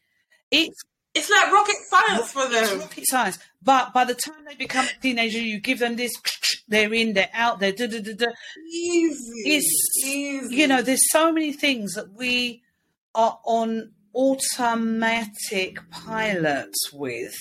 It's, 0.50 0.82
it's 1.14 1.30
like 1.30 1.52
rocket 1.52 1.76
science 1.88 2.32
for 2.32 2.42
it's 2.44 2.70
them. 2.70 2.80
rocket 2.80 3.04
science. 3.06 3.38
But 3.62 3.92
by 3.92 4.04
the 4.04 4.14
time 4.14 4.44
they 4.46 4.54
become 4.54 4.86
a 4.86 5.00
teenager, 5.00 5.38
you 5.38 5.60
give 5.60 5.78
them 5.80 5.96
this, 5.96 6.12
they're 6.68 6.92
in, 6.94 7.14
they're 7.14 7.30
out, 7.34 7.58
they're 7.60 7.72
da 7.72 7.86
da 7.86 8.00
da 8.00 8.12
da. 8.14 8.26
Easy. 8.72 9.56
It's, 9.56 10.04
easy. 10.04 10.54
you 10.54 10.68
know, 10.68 10.82
there's 10.82 11.10
so 11.10 11.32
many 11.32 11.52
things 11.52 11.94
that 11.94 12.12
we 12.14 12.62
are 13.14 13.38
on 13.44 13.92
automatic 14.14 15.78
pilots 15.90 16.92
with 16.92 17.34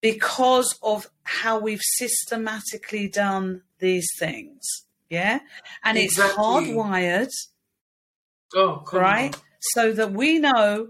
because 0.00 0.78
of 0.82 1.08
how 1.22 1.58
we've 1.58 1.80
systematically 1.82 3.08
done 3.08 3.62
these 3.78 4.06
things. 4.18 4.64
Yeah. 5.10 5.40
And 5.84 5.96
Exactly. 5.96 6.30
it's 6.30 6.38
hardwired, 6.38 7.30
oh, 8.54 8.84
right? 8.92 9.34
on. 9.34 9.40
So 9.60 9.92
that 9.92 10.12
we 10.12 10.38
know. 10.38 10.88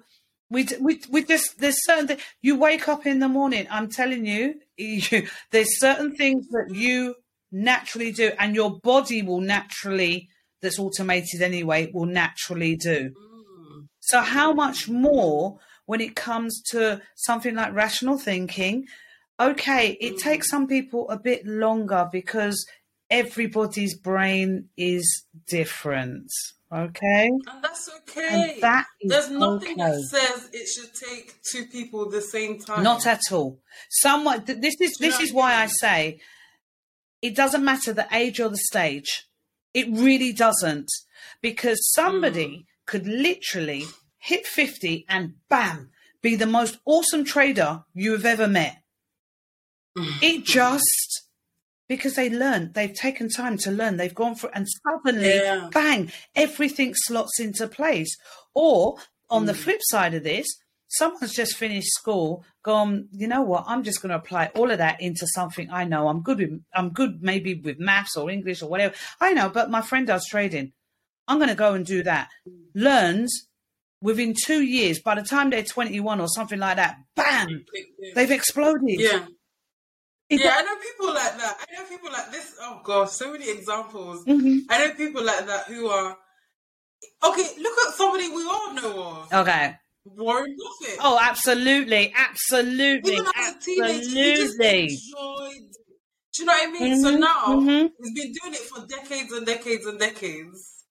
We, 0.50 0.66
we, 0.80 1.00
we 1.10 1.24
just 1.24 1.58
there's 1.58 1.84
certain 1.84 2.06
things 2.08 2.22
you 2.40 2.58
wake 2.58 2.88
up 2.88 3.04
in 3.06 3.18
the 3.18 3.28
morning 3.28 3.66
i'm 3.70 3.88
telling 3.90 4.24
you, 4.24 4.54
you 4.78 5.28
there's 5.50 5.78
certain 5.78 6.16
things 6.16 6.46
that 6.48 6.70
you 6.74 7.14
naturally 7.52 8.12
do 8.12 8.32
and 8.38 8.54
your 8.54 8.78
body 8.80 9.20
will 9.22 9.40
naturally 9.40 10.28
that's 10.62 10.78
automated 10.78 11.42
anyway 11.42 11.90
will 11.92 12.06
naturally 12.06 12.76
do 12.76 13.10
Mm. 13.10 13.88
so 14.00 14.20
how 14.20 14.52
much 14.52 14.88
more 14.88 15.58
when 15.86 16.00
it 16.00 16.14
comes 16.16 16.62
to 16.70 17.00
something 17.14 17.54
like 17.54 17.72
rational 17.74 18.18
thinking 18.18 18.86
okay 19.40 19.96
it 20.00 20.14
Mm. 20.14 20.18
takes 20.18 20.48
some 20.50 20.66
people 20.66 21.08
a 21.10 21.18
bit 21.18 21.46
longer 21.46 22.08
because 22.12 22.66
everybody's 23.10 23.96
brain 23.96 24.68
is 24.76 25.24
different 25.46 26.30
okay 26.70 27.30
And 27.46 27.64
that's 27.64 27.88
okay. 28.00 28.52
and 28.54 28.62
that 28.62 28.86
is 29.00 29.10
There's 29.10 29.30
nothing 29.30 29.80
okay. 29.80 29.90
that 29.90 30.02
says 30.02 30.50
it 30.52 30.66
should 30.68 30.92
take 30.94 31.40
two 31.50 31.64
people 31.66 32.10
the 32.10 32.20
same 32.20 32.58
time. 32.58 32.82
Not 32.82 33.06
at 33.06 33.20
all. 33.32 33.58
Someone. 33.88 34.44
th- 34.44 34.60
This 34.60 34.76
is 34.80 34.92
this 35.00 35.18
is 35.20 35.32
why 35.32 35.54
I 35.54 35.66
say 35.66 36.20
it 37.22 37.34
doesn't 37.34 37.64
matter 37.64 37.92
the 37.94 38.06
age 38.12 38.38
or 38.38 38.50
the 38.50 38.58
stage. 38.72 39.26
It 39.72 39.86
really 39.90 40.32
doesn't, 40.32 40.90
because 41.40 41.78
somebody 41.94 42.48
Mm. 42.48 42.64
could 42.86 43.06
literally 43.06 43.84
hit 44.18 44.46
fifty 44.46 45.06
and 45.08 45.34
bam, 45.48 45.90
be 46.20 46.36
the 46.36 46.46
most 46.58 46.78
awesome 46.84 47.24
trader 47.24 47.84
you 47.94 48.12
have 48.12 48.26
ever 48.26 48.46
met. 48.46 48.76
It 50.22 50.44
just 50.44 51.17
because 51.88 52.14
they 52.14 52.28
learned, 52.30 52.74
they've 52.74 52.94
taken 52.94 53.28
time 53.28 53.56
to 53.58 53.70
learn, 53.70 53.96
they've 53.96 54.14
gone 54.14 54.34
through, 54.34 54.50
and 54.54 54.66
suddenly, 54.86 55.34
Yeah. 55.36 55.68
bang, 55.72 56.12
everything 56.34 56.94
slots 56.94 57.40
into 57.40 57.66
place. 57.66 58.14
Or 58.54 58.98
on 59.30 59.46
the 59.46 59.52
Mm. 59.52 59.56
flip 59.56 59.80
side 59.82 60.14
of 60.14 60.22
this, 60.24 60.46
someone's 60.88 61.34
just 61.34 61.56
finished 61.56 61.92
school, 61.92 62.44
gone, 62.62 63.08
you 63.12 63.26
know 63.26 63.42
what, 63.42 63.64
I'm 63.66 63.82
just 63.82 64.00
going 64.02 64.10
to 64.10 64.16
apply 64.16 64.50
all 64.54 64.70
of 64.70 64.78
that 64.78 65.00
into 65.00 65.26
something 65.26 65.68
I 65.70 65.84
know. 65.84 66.08
I'm 66.08 66.22
good 66.22 66.38
with, 66.38 66.62
I'm 66.74 66.90
good 66.90 67.22
maybe 67.22 67.54
with 67.54 67.78
maths 67.78 68.16
or 68.16 68.30
English 68.30 68.62
or 68.62 68.68
whatever. 68.70 68.94
I 69.20 69.32
know, 69.32 69.48
but 69.48 69.70
my 69.70 69.80
friend 69.82 70.06
does 70.06 70.26
trading. 70.26 70.72
I'm 71.26 71.36
going 71.38 71.50
to 71.50 71.54
go 71.54 71.74
and 71.74 71.84
do 71.84 72.02
that. 72.04 72.28
Learns 72.74 73.48
within 74.00 74.32
two 74.34 74.62
years, 74.62 75.00
by 75.00 75.14
the 75.14 75.22
time 75.22 75.50
they're 75.50 75.62
21 75.62 76.20
or 76.20 76.28
something 76.28 76.58
like 76.58 76.76
that, 76.76 76.96
bam, 77.16 77.64
they've 78.14 78.30
exploded. 78.30 79.00
Yeah. 79.00 79.26
Yeah, 80.30 80.54
I 80.58 80.62
know 80.62 80.76
people 80.76 81.06
like 81.14 81.36
that. 81.38 81.56
I 81.68 81.74
know 81.82 81.88
people 81.88 82.10
like 82.12 82.30
this. 82.30 82.54
Oh 82.60 82.80
gosh, 82.84 83.10
so 83.12 83.32
many 83.32 83.48
examples. 83.50 84.24
Mhm. 84.26 84.60
I 84.68 84.86
know 84.86 84.94
people 84.94 85.24
like 85.24 85.46
that 85.46 85.64
who 85.66 85.86
are 85.88 86.16
okay. 87.24 87.48
Look 87.58 87.78
at 87.86 87.94
somebody 87.94 88.28
we 88.28 88.44
all 88.46 88.74
know 88.74 89.02
of, 89.22 89.32
Okay. 89.32 89.74
Warren 90.04 90.56
Buffett. 90.56 90.98
Oh, 91.00 91.18
absolutely, 91.20 92.12
absolutely, 92.16 93.12
Even 93.12 93.26
as 93.36 93.54
a 93.56 93.60
teenager, 93.60 94.42
absolutely. 94.42 94.84
enjoyed. 94.84 95.72
Do 96.34 96.42
you 96.42 96.44
know 96.46 96.52
what 96.52 96.68
I 96.68 96.70
mean? 96.72 97.02
So 97.02 97.10
Mhm, 97.16 97.20
now 97.20 97.44
mhm. 97.46 97.92
he's 98.02 98.12
been 98.14 98.32
doing 98.32 98.54
it 98.54 98.60
for 98.60 98.86
decades 98.86 99.32
and 99.32 99.46
decades 99.46 99.86
and 99.86 99.98
decades. 99.98 100.84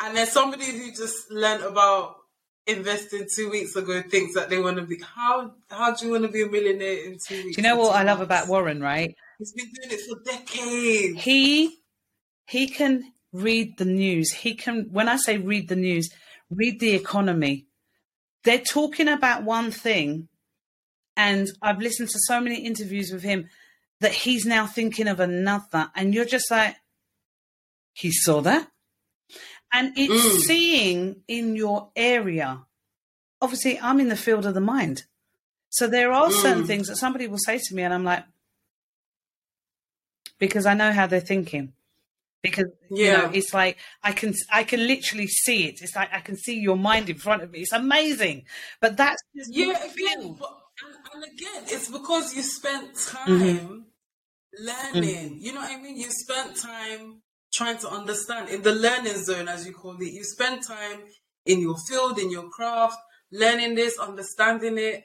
And 0.00 0.16
there's 0.16 0.30
somebody 0.32 0.66
who 0.66 0.90
just 0.92 1.30
learned 1.30 1.64
about 1.64 2.16
investing 2.66 3.26
two 3.34 3.50
weeks 3.50 3.76
ago 3.76 4.02
thinks 4.02 4.34
that 4.34 4.50
they 4.50 4.60
want 4.60 4.76
to 4.76 4.82
be 4.82 5.00
how 5.14 5.52
how 5.70 5.94
do 5.94 6.06
you 6.06 6.12
want 6.12 6.24
to 6.24 6.30
be 6.30 6.42
a 6.42 6.48
millionaire 6.48 7.04
in 7.06 7.18
two 7.26 7.42
weeks? 7.44 7.56
Do 7.56 7.62
you 7.62 7.68
know 7.68 7.76
what 7.76 7.94
I 7.94 8.02
love 8.02 8.18
months? 8.18 8.24
about 8.24 8.48
Warren? 8.48 8.80
Right, 8.80 9.14
He's 9.38 9.52
been 9.52 9.66
doing 9.66 9.98
it 9.98 10.00
for 10.08 10.22
decades. 10.24 11.22
he 11.22 11.78
he 12.46 12.68
can 12.68 13.12
read 13.32 13.76
the 13.78 13.84
news. 13.84 14.32
He 14.32 14.54
can. 14.54 14.88
When 14.90 15.08
I 15.08 15.16
say 15.16 15.38
read 15.38 15.68
the 15.68 15.76
news, 15.76 16.10
read 16.50 16.80
the 16.80 16.94
economy. 16.94 17.66
They're 18.44 18.58
talking 18.60 19.08
about 19.08 19.42
one 19.42 19.70
thing, 19.72 20.28
and 21.16 21.48
I've 21.60 21.78
listened 21.80 22.10
to 22.10 22.18
so 22.20 22.40
many 22.40 22.64
interviews 22.64 23.10
with 23.12 23.22
him 23.24 23.48
that 24.00 24.12
he's 24.12 24.46
now 24.46 24.66
thinking 24.66 25.08
of 25.08 25.18
another, 25.20 25.88
and 25.96 26.14
you're 26.14 26.24
just 26.26 26.50
like, 26.50 26.76
he 27.94 28.12
saw 28.12 28.40
that, 28.42 28.68
and 29.72 29.96
it's 29.96 30.12
Mm. 30.12 30.40
seeing 30.46 31.22
in 31.28 31.56
your 31.56 31.90
area. 31.96 32.64
Obviously, 33.40 33.78
I'm 33.80 34.00
in 34.00 34.08
the 34.08 34.16
field 34.16 34.46
of 34.46 34.54
the 34.54 34.60
mind. 34.60 35.04
So 35.70 35.86
there 35.86 36.12
are 36.12 36.30
certain 36.30 36.64
Mm. 36.64 36.66
things 36.66 36.88
that 36.88 36.96
somebody 36.96 37.26
will 37.26 37.38
say 37.38 37.58
to 37.58 37.74
me, 37.74 37.82
and 37.82 37.92
I'm 37.92 38.04
like, 38.04 38.24
because 40.38 40.66
I 40.66 40.74
know 40.74 40.92
how 40.92 41.06
they're 41.06 41.20
thinking. 41.20 41.72
Because 42.42 42.66
you 42.90 43.10
know, 43.10 43.24
Yeah. 43.24 43.30
it's 43.32 43.52
like 43.52 43.78
I 44.02 44.12
can 44.12 44.34
I 44.52 44.62
can 44.62 44.86
literally 44.86 45.26
see 45.26 45.66
it. 45.68 45.80
It's 45.82 45.96
like 45.96 46.12
I 46.12 46.20
can 46.20 46.36
see 46.36 46.60
your 46.60 46.76
mind 46.76 47.08
in 47.10 47.16
front 47.18 47.42
of 47.42 47.50
me. 47.50 47.60
It's 47.60 47.72
amazing. 47.72 48.46
But 48.80 48.96
that's 48.96 49.20
just 49.34 49.50
Yeah, 49.52 49.82
again, 49.84 50.36
but, 50.38 50.56
and, 50.84 50.96
and 51.14 51.24
again, 51.32 51.64
it's 51.66 51.88
because 51.90 52.34
you 52.36 52.42
spent 52.42 52.94
Mm-hmm. 52.94 53.56
time 53.56 53.86
learning. 54.58 55.38
You 55.40 55.54
know 55.54 55.60
what 55.60 55.70
I 55.72 55.80
mean? 55.80 55.96
You 55.96 56.10
spent 56.10 56.56
time 56.56 57.22
trying 57.52 57.78
to 57.78 57.88
understand 57.88 58.48
in 58.48 58.62
the 58.62 58.72
learning 58.74 59.16
zone, 59.18 59.48
as 59.48 59.66
you 59.66 59.72
call 59.72 59.96
it. 60.00 60.12
You 60.12 60.24
spend 60.24 60.62
time 60.66 61.00
in 61.44 61.60
your 61.60 61.76
field, 61.88 62.18
in 62.18 62.30
your 62.30 62.48
craft, 62.50 62.98
learning 63.32 63.74
this, 63.74 63.98
understanding 63.98 64.78
it. 64.78 65.04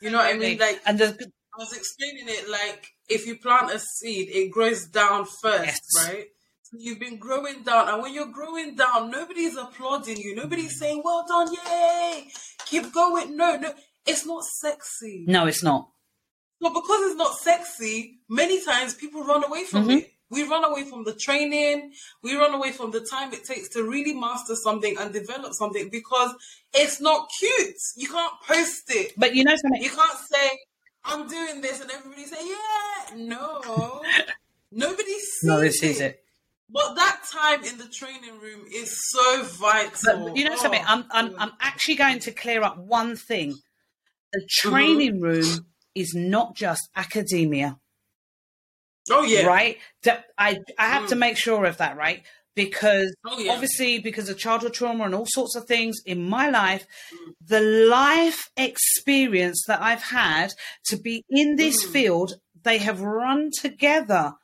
You 0.00 0.10
know 0.10 0.18
what 0.18 0.34
I 0.34 0.38
mean? 0.38 0.58
Like 0.58 0.80
and 0.86 0.98
the, 0.98 1.06
I 1.08 1.58
was 1.58 1.72
explaining 1.76 2.26
it 2.28 2.48
like 2.48 2.86
if 3.08 3.26
you 3.26 3.36
plant 3.38 3.70
a 3.72 3.78
seed, 3.78 4.28
it 4.30 4.50
grows 4.50 4.86
down 4.86 5.26
first, 5.42 5.64
Yes. 5.96 6.08
right? 6.08 6.26
So 6.62 6.76
you've 6.80 6.98
been 7.00 7.18
growing 7.18 7.62
down, 7.62 7.88
and 7.88 8.00
when 8.02 8.14
you're 8.14 8.32
growing 8.32 8.74
down, 8.76 9.10
nobody's 9.10 9.56
applauding 9.56 10.16
you. 10.16 10.34
Nobody's 10.34 10.78
saying, 10.78 11.02
"Well 11.04 11.24
done, 11.28 11.52
yay, 11.52 12.30
keep 12.66 12.92
going." 12.92 13.36
No, 13.36 13.56
no, 13.56 13.74
it's 14.06 14.24
not 14.24 14.44
sexy. 14.44 15.24
no, 15.28 15.46
it's 15.46 15.62
not. 15.62 15.88
But 16.60 16.72
because 16.74 17.02
it's 17.10 17.16
not 17.16 17.36
sexy, 17.36 18.20
many 18.28 18.64
times 18.64 18.94
people 18.94 19.24
run 19.24 19.44
away 19.44 19.64
from 19.64 19.88
Mhm. 19.88 19.98
it. 19.98 20.12
We 20.32 20.42
run 20.44 20.64
away 20.64 20.84
from 20.84 21.04
the 21.04 21.14
training. 21.14 21.92
We 22.22 22.36
run 22.36 22.54
away 22.54 22.72
from 22.72 22.90
the 22.90 23.00
time 23.00 23.32
it 23.32 23.44
takes 23.44 23.68
to 23.70 23.84
really 23.84 24.14
master 24.14 24.56
something 24.56 24.96
and 24.98 25.12
develop 25.12 25.52
something 25.52 25.90
because 25.90 26.34
it's 26.74 27.00
not 27.00 27.28
cute. 27.38 27.76
You 27.96 28.08
can't 28.08 28.32
post 28.48 28.84
it. 28.88 29.12
But 29.16 29.34
you 29.36 29.44
know 29.44 29.54
something? 29.54 29.82
You 29.82 29.90
can't 29.90 30.18
say, 30.18 30.50
I'm 31.04 31.28
doing 31.28 31.60
this, 31.60 31.80
and 31.80 31.90
everybody 31.90 32.24
say, 32.24 32.36
yeah. 32.48 33.16
No. 33.16 34.02
Nobody 34.72 35.18
sees 35.18 35.60
this 35.60 35.82
is 35.82 36.00
it. 36.00 36.18
But 36.70 36.94
that 36.94 37.20
time 37.30 37.64
in 37.64 37.76
the 37.76 37.88
training 37.88 38.38
room 38.40 38.64
is 38.72 38.98
so 39.10 39.42
vital. 39.44 40.24
But 40.24 40.36
you 40.36 40.44
know 40.44 40.54
Oh, 40.54 40.56
something? 40.62 40.82
I'm, 40.86 41.04
I'm 41.10 41.34
I'm 41.38 41.52
actually 41.60 41.96
going 41.96 42.20
to 42.20 42.32
clear 42.32 42.62
up 42.62 42.78
one 42.78 43.16
thing. 43.16 43.54
The 44.32 44.40
Mm-hmm. 44.40 44.48
training 44.70 45.20
room 45.20 45.66
is 45.94 46.14
not 46.14 46.56
just 46.56 46.88
academia. 46.96 47.78
Oh, 49.10 49.24
yeah. 49.24 49.46
right? 49.46 49.78
I 50.38 50.58
I 50.78 50.88
have 50.88 51.08
to 51.08 51.14
Mm. 51.14 51.18
make 51.20 51.36
sure 51.36 51.64
of 51.64 51.78
that, 51.78 51.96
right? 51.96 52.22
Because 52.54 53.14
Oh, 53.24 53.38
yeah. 53.38 53.52
obviously, 53.52 53.98
because 53.98 54.28
of 54.28 54.38
childhood 54.38 54.74
trauma 54.74 55.04
and 55.04 55.14
all 55.14 55.26
sorts 55.26 55.56
of 55.56 55.64
things 55.66 55.96
in 56.04 56.28
my 56.28 56.48
life, 56.50 56.86
the 57.44 57.60
life 57.60 58.50
experience 58.56 59.64
that 59.66 59.80
I've 59.80 60.02
had 60.02 60.52
to 60.86 60.96
be 60.96 61.24
in 61.30 61.56
this 61.56 61.84
Mm. 61.84 61.92
field, 61.92 62.34
they 62.62 62.78
have 62.78 63.00
run 63.00 63.50
together 63.58 64.34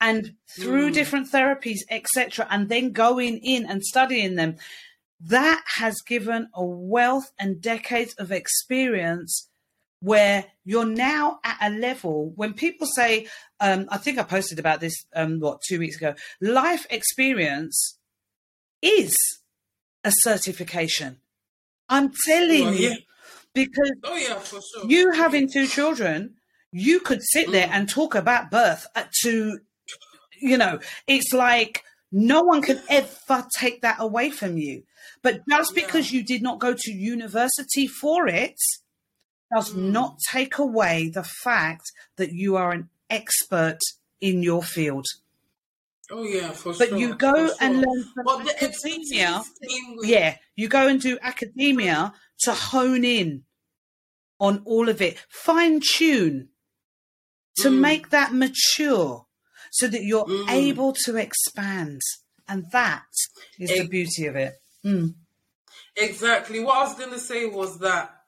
and 0.00 0.34
through 0.60 0.90
Mm. 0.90 0.94
different 0.94 1.32
therapies, 1.32 1.78
etc., 1.90 2.46
and 2.50 2.68
then 2.68 2.92
going 2.92 3.38
in 3.38 3.64
and 3.66 3.82
studying 3.82 4.34
them. 4.34 4.56
That 5.20 5.62
has 5.76 6.02
given 6.06 6.48
a 6.54 6.64
wealth 6.64 7.30
and 7.38 7.62
decades 7.62 8.12
of 8.18 8.30
experience 8.30 9.48
where 10.04 10.44
you're 10.66 10.84
now 10.84 11.40
at 11.44 11.56
a 11.62 11.70
level 11.70 12.30
when 12.36 12.52
people 12.52 12.86
say, 12.86 13.26
um, 13.60 13.86
I 13.88 13.96
think 13.96 14.18
I 14.18 14.22
posted 14.22 14.58
about 14.58 14.80
this, 14.80 14.92
um, 15.16 15.40
what, 15.40 15.62
two 15.66 15.78
weeks 15.78 15.96
ago, 15.96 16.14
life 16.42 16.86
experience 16.90 17.98
is 18.82 19.16
a 20.04 20.12
certification. 20.12 21.16
I'm 21.88 22.12
telling 22.26 22.64
Well, 22.64 22.74
you. 22.74 22.96
Because 23.54 23.92
Oh 24.02 24.16
yeah, 24.16 24.38
for 24.40 24.60
sure. 24.60 24.90
you 24.90 25.12
having 25.12 25.48
two 25.50 25.66
children, 25.66 26.34
you 26.70 27.00
could 27.00 27.22
sit 27.22 27.50
there 27.50 27.68
Mm. 27.68 27.72
and 27.72 27.88
talk 27.88 28.14
about 28.14 28.50
birth 28.50 28.86
to, 29.22 29.58
you 30.38 30.58
know, 30.58 30.80
it's 31.06 31.32
like 31.32 31.82
no 32.12 32.42
one 32.42 32.60
can 32.60 32.82
ever 32.90 33.46
take 33.58 33.80
that 33.82 33.96
away 34.00 34.28
from 34.30 34.58
you. 34.58 34.82
But 35.22 35.40
just 35.48 35.72
Yeah. 35.74 35.84
because 35.84 36.12
you 36.12 36.22
did 36.24 36.42
not 36.42 36.58
go 36.58 36.74
to 36.76 36.92
university 36.92 37.86
for 37.86 38.26
it 38.28 38.56
does 39.54 39.74
not 39.74 40.18
take 40.30 40.58
away 40.58 41.08
the 41.08 41.22
fact 41.22 41.92
that 42.16 42.32
you 42.32 42.56
are 42.56 42.72
an 42.72 42.88
expert 43.10 43.78
in 44.20 44.42
your 44.42 44.62
field. 44.62 45.06
oh 46.10 46.22
yeah, 46.24 46.50
for 46.52 46.72
But 46.74 46.88
sure. 46.88 46.98
you 46.98 47.14
go 47.14 47.48
for 47.48 47.62
and 47.64 47.76
learn 47.76 48.04
from 48.14 48.24
But 48.24 48.44
the 48.44 48.54
academia. 48.64 49.42
with 49.96 50.08
Yeah, 50.08 50.36
you 50.56 50.68
go 50.68 50.86
and 50.88 51.00
do 51.00 51.18
academia 51.22 52.12
to 52.40 52.52
hone 52.52 53.04
in 53.04 53.44
on 54.40 54.62
all 54.66 54.88
of 54.88 55.00
it, 55.00 55.18
fine 55.30 55.80
tune 55.80 56.48
to 57.56 57.68
Mm. 57.70 57.78
make 57.80 58.10
that 58.10 58.34
mature 58.34 59.26
so 59.70 59.86
that 59.86 60.02
you're 60.02 60.26
Mm. 60.26 60.50
able 60.50 60.92
to 61.04 61.16
expand. 61.16 62.00
And 62.48 62.70
that 62.72 63.06
is 63.58 63.70
the 63.70 63.86
beauty 63.88 64.26
of 64.26 64.36
it. 64.36 64.54
Mm. 64.84 65.14
Exactly. 65.96 66.60
What 66.60 66.76
I 66.76 66.82
was 66.88 66.98
gonna 66.98 67.18
say 67.20 67.46
was 67.46 67.78
that, 67.78 68.23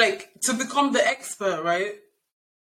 like, 0.00 0.30
to 0.42 0.54
become 0.54 0.92
the 0.92 1.06
expert, 1.06 1.62
right? 1.62 1.94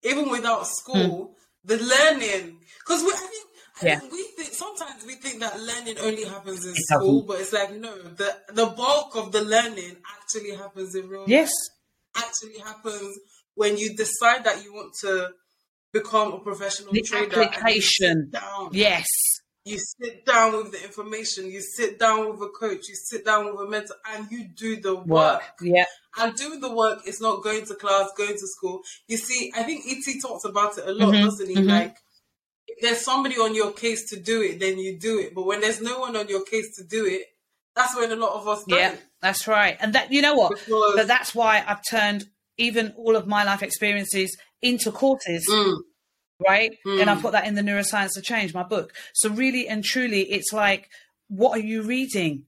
Even 0.02 0.28
without 0.30 0.66
school, 0.66 1.24
hmm. 1.26 1.32
the 1.64 1.76
learning, 1.78 2.58
because 2.80 3.02
we, 3.02 3.10
I 3.12 3.16
think, 3.16 3.46
Yeah. 3.82 4.00
we 4.10 4.22
think 4.36 4.52
sometimes 4.54 5.04
we 5.06 5.14
think 5.16 5.40
that 5.40 5.60
learning 5.60 5.98
only 6.00 6.24
happens 6.24 6.64
in 6.64 6.72
It 6.72 6.76
school, 6.86 7.20
doesn't. 7.22 7.26
but 7.28 7.40
it's 7.40 7.52
like 7.52 7.72
no, 7.76 7.92
the 8.02 8.34
the 8.52 8.66
bulk 8.66 9.16
of 9.16 9.32
the 9.32 9.42
learning 9.42 9.96
actually 10.18 10.52
happens 10.56 10.94
in 10.94 11.08
real. 11.08 11.24
Yes. 11.26 11.50
life. 12.16 12.24
actually 12.26 12.58
happens 12.58 13.18
when 13.54 13.76
you 13.76 13.94
decide 13.96 14.44
that 14.44 14.62
you 14.64 14.72
want 14.72 14.92
to 15.02 15.30
become 15.92 16.32
a 16.34 16.38
professional 16.40 16.92
The 16.92 17.02
trader. 17.02 17.24
and 17.24 17.32
you 17.32 17.42
sit 17.42 17.52
application. 17.52 18.30
down 18.32 18.68
Yes. 18.72 19.06
You 19.66 19.78
sit 19.78 20.24
down 20.24 20.56
with 20.56 20.70
the 20.70 20.82
information, 20.84 21.50
you 21.50 21.60
sit 21.60 21.98
down 21.98 22.30
with 22.30 22.40
a 22.40 22.48
coach, 22.50 22.88
you 22.88 22.94
sit 22.94 23.24
down 23.24 23.46
with 23.46 23.56
a 23.66 23.68
mentor, 23.68 23.96
and 24.14 24.30
you 24.30 24.44
do 24.44 24.80
the 24.80 24.94
work. 24.94 25.06
Work. 25.08 25.42
Yeah. 25.60 25.84
And 26.16 26.34
doing 26.36 26.60
the 26.60 26.72
work 26.72 27.00
is 27.06 27.20
not 27.20 27.42
going 27.42 27.66
to 27.66 27.74
class, 27.74 28.10
going 28.16 28.34
to 28.34 28.46
school. 28.46 28.80
You 29.08 29.16
see, 29.16 29.52
I 29.56 29.64
think 29.64 29.84
ET 29.88 30.20
talks 30.22 30.44
about 30.44 30.78
it 30.78 30.86
a 30.86 30.92
lot, 30.92 31.12
Mhm, 31.12 31.24
doesn't 31.24 31.48
he? 31.48 31.56
mhm. 31.56 31.68
Like, 31.68 31.96
if 32.68 32.80
there's 32.80 33.00
somebody 33.00 33.34
on 33.38 33.54
your 33.56 33.72
case 33.72 34.08
to 34.10 34.20
do 34.20 34.40
it, 34.40 34.60
then 34.60 34.78
you 34.78 34.98
do 34.98 35.18
it. 35.18 35.34
But 35.34 35.46
when 35.46 35.60
there's 35.60 35.80
no 35.80 35.98
one 35.98 36.16
on 36.16 36.28
your 36.28 36.44
case 36.44 36.76
to 36.76 36.84
do 36.84 37.04
it, 37.04 37.22
that's 37.74 37.96
when 37.96 38.12
a 38.12 38.16
lot 38.16 38.34
of 38.40 38.46
us 38.46 38.62
don't. 38.68 38.78
Yeah. 38.78 38.94
That's 39.20 39.48
right. 39.48 39.76
And 39.80 39.94
that, 39.96 40.12
you 40.12 40.22
know 40.22 40.34
what? 40.34 40.50
Because, 40.50 40.92
But 40.94 41.08
that's 41.08 41.34
why 41.34 41.64
I've 41.66 41.82
turned 41.90 42.26
even 42.56 42.94
all 42.96 43.16
of 43.16 43.26
my 43.26 43.42
life 43.42 43.62
experiences 43.64 44.36
into 44.62 44.92
courses. 44.92 45.46
Mm, 45.50 45.78
right? 46.40 46.76
And 46.84 47.08
I 47.10 47.14
Mm. 47.14 47.22
put 47.22 47.32
that 47.32 47.46
in 47.46 47.54
the 47.54 47.62
Neuroscience 47.62 48.16
of 48.16 48.24
Change, 48.24 48.54
my 48.54 48.62
book. 48.62 48.92
So 49.14 49.30
really 49.30 49.68
and 49.68 49.84
truly, 49.84 50.22
it's 50.32 50.52
like, 50.52 50.90
what 51.28 51.56
are 51.58 51.62
you 51.62 51.82
reading? 51.82 52.44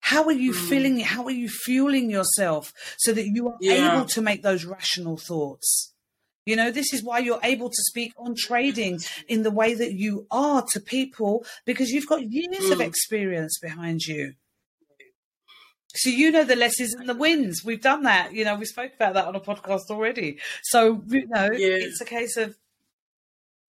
How 0.00 0.24
are 0.24 0.32
you 0.32 0.52
Mm. 0.52 0.68
feeling? 0.68 1.00
How 1.00 1.24
are 1.24 1.30
you 1.30 1.48
fueling 1.48 2.10
yourself 2.10 2.72
so 2.98 3.12
that 3.12 3.26
you 3.26 3.48
are 3.48 3.58
Yeah. 3.60 3.90
able 3.96 4.06
to 4.06 4.22
make 4.22 4.42
those 4.42 4.64
rational 4.64 5.16
thoughts? 5.16 5.92
You 6.44 6.54
know, 6.54 6.70
this 6.70 6.92
is 6.92 7.02
why 7.02 7.18
you're 7.18 7.40
able 7.42 7.70
to 7.70 7.82
speak 7.90 8.12
on 8.16 8.36
trading 8.38 9.00
in 9.26 9.42
the 9.42 9.50
way 9.50 9.74
that 9.74 9.94
you 9.94 10.28
are 10.30 10.64
to 10.72 10.80
people 10.80 11.44
because 11.64 11.90
you've 11.90 12.06
got 12.06 12.30
years 12.30 12.70
of 12.70 12.78
Mm. 12.78 12.86
experience 12.86 13.58
behind 13.58 14.02
you. 14.02 14.34
So 15.96 16.10
you 16.10 16.30
know 16.30 16.44
the 16.44 16.56
lessons 16.56 16.94
and 16.94 17.08
the 17.08 17.14
wins. 17.14 17.64
We've 17.64 17.80
done 17.80 18.02
that. 18.02 18.32
You 18.34 18.44
know, 18.44 18.54
we 18.56 18.66
spoke 18.66 18.92
about 18.94 19.14
that 19.14 19.24
on 19.24 19.34
a 19.34 19.40
podcast 19.40 19.90
already. 19.90 20.38
So 20.62 21.02
you 21.08 21.26
know, 21.26 21.48
Yeah. 21.50 21.78
it's 21.86 22.00
a 22.00 22.04
case 22.04 22.36
of 22.36 22.56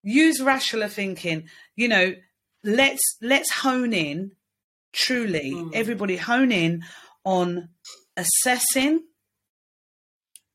use 0.08 0.42
rational 0.42 0.88
thinking. 0.88 1.50
You 1.76 1.90
know, 1.90 2.16
let's 2.64 3.02
let's 3.22 3.52
hone 3.52 3.94
in 3.94 4.32
truly. 4.94 5.52
Mm. 5.54 5.72
Everybody 5.74 6.16
hone 6.18 6.52
in 6.52 6.84
on 7.26 7.70
assessing, 8.16 9.04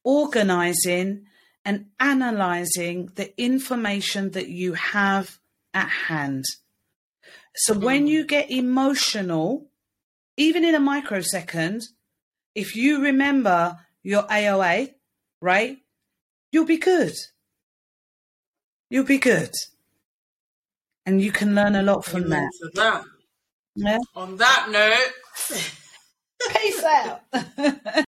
organizing, 0.05 1.27
and 1.65 1.87
analyzing 2.01 3.11
the 3.15 3.39
information 3.41 4.31
that 4.31 4.49
you 4.49 4.73
have 4.73 5.39
at 5.75 5.89
hand. 5.89 6.45
So 7.55 7.79
when 7.79 8.07
Mm. 8.07 8.09
you 8.09 8.27
get 8.27 8.51
emotional, 8.51 9.71
even 10.37 10.65
in 10.65 10.75
a 10.75 10.81
microsecond, 10.81 11.83
if 12.55 12.75
you 12.75 13.01
remember 13.03 13.79
your 14.03 14.25
AOA, 14.31 14.95
right, 15.41 15.79
you'll 16.51 16.65
be 16.65 16.79
good. 16.79 17.15
You'll 18.93 19.05
be 19.07 19.17
good. 19.17 19.55
And 21.07 21.23
you 21.23 21.33
can 21.33 21.55
learn 21.55 21.77
a 21.77 21.83
lot 21.83 22.05
from 22.05 22.25
amen 22.25 22.43
that. 22.43 22.53
to 22.61 22.71
that. 22.75 23.05
Yeah. 23.75 23.99
On 24.15 24.37
that 24.37 24.69
note. 24.71 25.59
Peace 26.51 26.85
out. 26.85 28.05